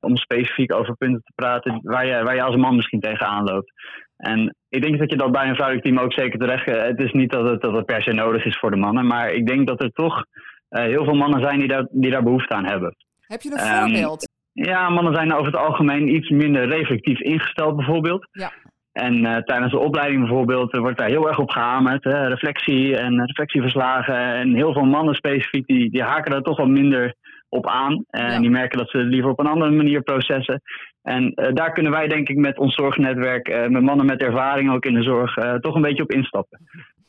Om 0.00 0.16
specifiek 0.16 0.74
over 0.74 0.96
punten 0.96 1.22
te 1.22 1.32
praten 1.34 1.80
waar 1.82 2.06
je, 2.06 2.22
waar 2.22 2.34
je 2.34 2.42
als 2.42 2.56
man 2.56 2.76
misschien 2.76 3.00
tegenaan 3.00 3.44
loopt. 3.44 3.72
En 4.16 4.56
ik 4.68 4.82
denk 4.82 4.98
dat 4.98 5.10
je 5.10 5.16
dat 5.16 5.32
bij 5.32 5.48
een 5.48 5.54
vrouwelijk 5.54 5.86
team 5.86 5.98
ook 5.98 6.12
zeker 6.12 6.38
terecht. 6.38 6.66
Het 6.66 7.00
is 7.00 7.12
niet 7.12 7.30
dat 7.30 7.48
het, 7.48 7.60
dat 7.60 7.74
het 7.74 7.86
per 7.86 8.02
se 8.02 8.12
nodig 8.12 8.44
is 8.44 8.58
voor 8.58 8.70
de 8.70 8.76
mannen, 8.76 9.06
maar 9.06 9.30
ik 9.30 9.46
denk 9.46 9.66
dat 9.66 9.82
er 9.82 9.90
toch 9.90 10.24
heel 10.68 11.04
veel 11.04 11.14
mannen 11.14 11.42
zijn 11.42 11.58
die 11.58 11.68
daar, 11.68 11.86
die 11.90 12.10
daar 12.10 12.22
behoefte 12.22 12.54
aan 12.54 12.66
hebben. 12.66 12.96
Heb 13.20 13.40
je 13.40 13.50
een 13.50 13.72
um, 13.72 13.82
voorbeeld? 13.82 14.28
Ja, 14.52 14.88
mannen 14.88 15.14
zijn 15.14 15.32
over 15.32 15.46
het 15.46 15.56
algemeen 15.56 16.14
iets 16.14 16.28
minder 16.30 16.68
reflectief 16.68 17.20
ingesteld, 17.20 17.76
bijvoorbeeld. 17.76 18.28
Ja. 18.32 18.52
En 18.96 19.14
uh, 19.24 19.36
tijdens 19.36 19.72
de 19.72 19.78
opleiding 19.78 20.20
bijvoorbeeld 20.20 20.74
uh, 20.74 20.80
wordt 20.80 20.98
daar 20.98 21.08
heel 21.08 21.28
erg 21.28 21.38
op 21.38 21.50
gehamerd. 21.50 22.04
Hè, 22.04 22.26
reflectie 22.26 22.96
en 22.96 23.26
reflectieverslagen. 23.26 24.16
En 24.16 24.54
heel 24.54 24.72
veel 24.72 24.84
mannen 24.84 25.14
specifiek, 25.14 25.66
die, 25.66 25.90
die 25.90 26.02
haken 26.02 26.30
daar 26.30 26.42
toch 26.42 26.56
wel 26.56 26.66
minder 26.66 27.14
op 27.48 27.66
aan. 27.66 28.04
En 28.10 28.32
ja. 28.32 28.38
die 28.38 28.50
merken 28.50 28.78
dat 28.78 28.90
ze 28.90 28.98
liever 28.98 29.30
op 29.30 29.38
een 29.38 29.46
andere 29.46 29.70
manier 29.70 30.02
processen. 30.02 30.62
En 31.02 31.32
uh, 31.34 31.52
daar 31.52 31.72
kunnen 31.72 31.92
wij 31.92 32.08
denk 32.08 32.28
ik 32.28 32.36
met 32.36 32.58
ons 32.58 32.74
zorgnetwerk, 32.74 33.68
met 33.68 33.82
mannen 33.82 34.06
met 34.06 34.22
ervaring 34.22 34.72
ook 34.72 34.84
in 34.84 34.94
de 34.94 35.02
zorg, 35.02 35.34
toch 35.60 35.74
een 35.74 35.82
beetje 35.82 36.02
op 36.02 36.12
instappen. 36.12 36.58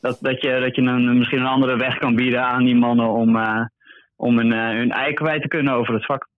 Dat, 0.00 0.18
dat 0.20 0.42
je, 0.42 0.60
dat 0.60 0.76
je 0.76 0.82
een, 0.82 1.18
misschien 1.18 1.40
een 1.40 1.46
andere 1.46 1.76
weg 1.76 1.98
kan 1.98 2.14
bieden 2.14 2.42
aan 2.42 2.64
die 2.64 2.76
mannen 2.76 3.08
om, 3.08 3.36
om 4.16 4.38
hun, 4.38 4.52
hun 4.52 4.90
ei 4.90 5.12
kwijt 5.12 5.42
te 5.42 5.48
kunnen 5.48 5.72
over 5.72 5.94
het 5.94 6.06
vak. 6.06 6.28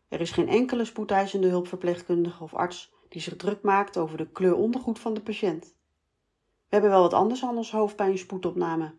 Er 0.08 0.20
is 0.20 0.30
geen 0.30 0.48
enkele 0.48 0.84
spoedeisende 0.84 1.48
hulpverpleegkundige 1.48 2.42
of 2.42 2.54
arts 2.54 2.92
die 3.08 3.20
zich 3.20 3.36
druk 3.36 3.62
maakt 3.62 3.96
over 3.96 4.16
de 4.16 4.30
kleur 4.30 4.54
ondergoed 4.54 4.98
van 4.98 5.14
de 5.14 5.20
patiënt. 5.20 5.64
We 5.64 6.76
hebben 6.76 6.90
wel 6.90 7.00
wat 7.00 7.12
anders 7.12 7.44
aan 7.44 7.56
ons 7.56 7.70
hoofd 7.70 7.96
bij 7.96 8.08
een 8.08 8.18
spoedopname. 8.18 8.94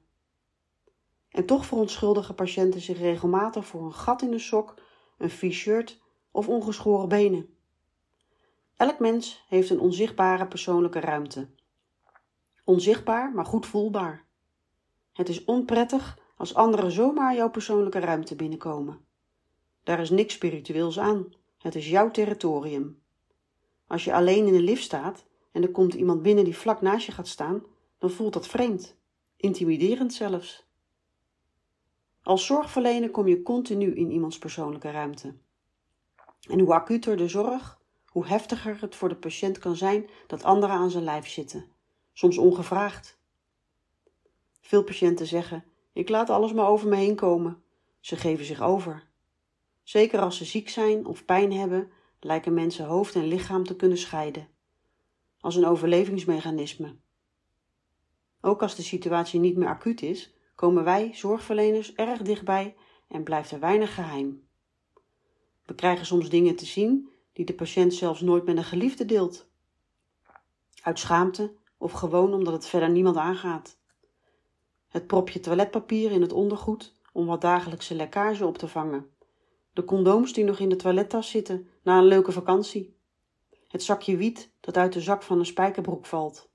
En 1.29 1.45
toch 1.45 1.65
verontschuldigen 1.65 2.35
patiënten 2.35 2.81
zich 2.81 2.97
regelmatig 2.97 3.65
voor 3.65 3.85
een 3.85 3.93
gat 3.93 4.21
in 4.21 4.31
de 4.31 4.39
sok, 4.39 4.81
een 5.17 5.29
vies 5.29 5.57
shirt 5.57 6.01
of 6.31 6.47
ongeschoren 6.47 7.09
benen. 7.09 7.55
Elk 8.75 8.99
mens 8.99 9.45
heeft 9.47 9.69
een 9.69 9.79
onzichtbare 9.79 10.47
persoonlijke 10.47 10.99
ruimte. 10.99 11.49
Onzichtbaar, 12.63 13.31
maar 13.31 13.45
goed 13.45 13.65
voelbaar. 13.65 14.25
Het 15.13 15.29
is 15.29 15.45
onprettig 15.45 16.19
als 16.41 16.53
anderen 16.53 16.91
zomaar 16.91 17.35
jouw 17.35 17.49
persoonlijke 17.49 17.99
ruimte 17.99 18.35
binnenkomen. 18.35 18.99
Daar 19.83 19.99
is 19.99 20.09
niks 20.09 20.33
spiritueels 20.33 20.99
aan. 20.99 21.33
Het 21.57 21.75
is 21.75 21.89
jouw 21.89 22.11
territorium. 22.11 23.01
Als 23.87 24.03
je 24.03 24.13
alleen 24.13 24.47
in 24.47 24.53
de 24.53 24.61
lift 24.61 24.83
staat 24.83 25.25
en 25.51 25.61
er 25.61 25.71
komt 25.71 25.93
iemand 25.93 26.21
binnen 26.21 26.43
die 26.43 26.57
vlak 26.57 26.81
naast 26.81 27.05
je 27.05 27.11
gaat 27.11 27.27
staan, 27.27 27.63
dan 27.97 28.09
voelt 28.09 28.33
dat 28.33 28.47
vreemd, 28.47 28.95
intimiderend 29.37 30.13
zelfs. 30.13 30.67
Als 32.23 32.45
zorgverlener 32.45 33.11
kom 33.11 33.27
je 33.27 33.41
continu 33.41 33.95
in 33.95 34.11
iemands 34.11 34.37
persoonlijke 34.37 34.91
ruimte. 34.91 35.35
En 36.49 36.59
hoe 36.59 36.73
acuter 36.73 37.17
de 37.17 37.27
zorg, 37.27 37.81
hoe 38.05 38.27
heftiger 38.27 38.81
het 38.81 38.95
voor 38.95 39.09
de 39.09 39.15
patiënt 39.15 39.57
kan 39.57 39.75
zijn 39.75 40.09
dat 40.27 40.43
anderen 40.43 40.75
aan 40.75 40.91
zijn 40.91 41.03
lijf 41.03 41.27
zitten, 41.27 41.65
soms 42.13 42.37
ongevraagd. 42.37 43.19
Veel 44.61 44.83
patiënten 44.83 45.27
zeggen: 45.27 45.70
Ik 45.93 46.09
laat 46.09 46.29
alles 46.29 46.53
maar 46.53 46.67
over 46.67 46.87
me 46.87 46.95
heen 46.95 47.15
komen. 47.15 47.63
Ze 47.99 48.15
geven 48.15 48.45
zich 48.45 48.61
over. 48.61 49.07
Zeker 49.83 50.19
als 50.19 50.37
ze 50.37 50.45
ziek 50.45 50.69
zijn 50.69 51.05
of 51.05 51.25
pijn 51.25 51.53
hebben, 51.53 51.91
lijken 52.19 52.53
mensen 52.53 52.85
hoofd 52.85 53.15
en 53.15 53.27
lichaam 53.27 53.63
te 53.63 53.75
kunnen 53.75 53.97
scheiden. 53.97 54.47
Als 55.39 55.55
een 55.55 55.65
overlevingsmechanisme. 55.65 56.95
Ook 58.41 58.61
als 58.61 58.75
de 58.75 58.81
situatie 58.81 59.39
niet 59.39 59.57
meer 59.57 59.67
acuut 59.67 60.01
is, 60.01 60.33
komen 60.55 60.83
wij, 60.83 61.09
zorgverleners, 61.13 61.93
erg 61.93 62.21
dichtbij 62.21 62.75
en 63.07 63.23
blijft 63.23 63.51
er 63.51 63.59
weinig 63.59 63.93
geheim. 63.93 64.47
We 65.65 65.75
krijgen 65.75 66.05
soms 66.05 66.29
dingen 66.29 66.55
te 66.55 66.65
zien 66.65 67.09
die 67.33 67.45
de 67.45 67.53
patiënt 67.53 67.93
zelfs 67.93 68.21
nooit 68.21 68.45
met 68.45 68.57
een 68.57 68.63
geliefde 68.63 69.05
deelt. 69.05 69.49
Uit 70.81 70.99
schaamte 70.99 71.55
of 71.77 71.91
gewoon 71.91 72.33
omdat 72.33 72.53
het 72.53 72.65
verder 72.65 72.89
niemand 72.89 73.17
aangaat. 73.17 73.79
Het 74.91 75.07
propje 75.07 75.39
toiletpapier 75.39 76.11
in 76.11 76.21
het 76.21 76.33
ondergoed 76.33 76.95
om 77.13 77.25
wat 77.25 77.41
dagelijkse 77.41 77.95
lekkage 77.95 78.45
op 78.45 78.57
te 78.57 78.67
vangen. 78.67 79.09
De 79.73 79.83
condooms 79.83 80.33
die 80.33 80.43
nog 80.43 80.59
in 80.59 80.69
de 80.69 80.75
toilettas 80.75 81.29
zitten 81.29 81.67
na 81.83 81.97
een 81.97 82.05
leuke 82.05 82.31
vakantie. 82.31 82.97
Het 83.67 83.83
zakje 83.83 84.17
wiet 84.17 84.53
dat 84.59 84.77
uit 84.77 84.93
de 84.93 85.01
zak 85.01 85.23
van 85.23 85.39
een 85.39 85.45
spijkerbroek 85.45 86.05
valt. 86.05 86.49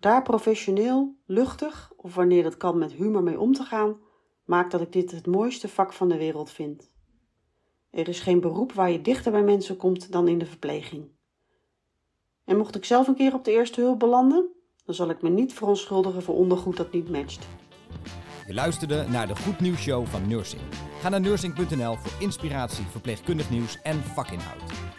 Daar 0.00 0.22
professioneel, 0.22 1.16
luchtig 1.26 1.92
of 1.96 2.14
wanneer 2.14 2.44
het 2.44 2.56
kan 2.56 2.78
met 2.78 2.92
humor 2.92 3.22
mee 3.22 3.40
om 3.40 3.52
te 3.52 3.64
gaan, 3.64 4.00
maakt 4.44 4.70
dat 4.70 4.80
ik 4.80 4.92
dit 4.92 5.10
het 5.10 5.26
mooiste 5.26 5.68
vak 5.68 5.92
van 5.92 6.08
de 6.08 6.16
wereld 6.16 6.50
vind. 6.50 6.94
Er 7.90 8.08
is 8.08 8.20
geen 8.20 8.40
beroep 8.40 8.72
waar 8.72 8.90
je 8.90 9.00
dichter 9.00 9.32
bij 9.32 9.42
mensen 9.42 9.76
komt 9.76 10.12
dan 10.12 10.28
in 10.28 10.38
de 10.38 10.46
verpleging. 10.46 11.10
En 12.44 12.56
mocht 12.56 12.74
ik 12.74 12.84
zelf 12.84 13.08
een 13.08 13.14
keer 13.14 13.34
op 13.34 13.44
de 13.44 13.50
eerste 13.50 13.80
hulp 13.80 13.98
belanden, 13.98 14.48
dan 14.90 15.06
zal 15.06 15.14
ik 15.14 15.22
me 15.22 15.28
niet 15.28 15.52
verontschuldigen 15.52 16.22
voor 16.22 16.34
ondergoed 16.34 16.76
dat 16.76 16.92
niet 16.92 17.10
matcht. 17.10 17.48
Je 18.46 18.54
luisterde 18.54 19.06
naar 19.08 19.26
de 19.26 19.36
Goed 19.36 19.60
Nieuws 19.60 19.80
Show 19.80 20.06
van 20.06 20.28
Nursing. 20.28 20.62
Ga 21.00 21.08
naar 21.08 21.20
nursing.nl 21.20 21.96
voor 21.96 22.12
inspiratie, 22.18 22.84
verpleegkundig 22.84 23.50
nieuws 23.50 23.78
en 23.82 24.02
vakinhoud. 24.02 24.89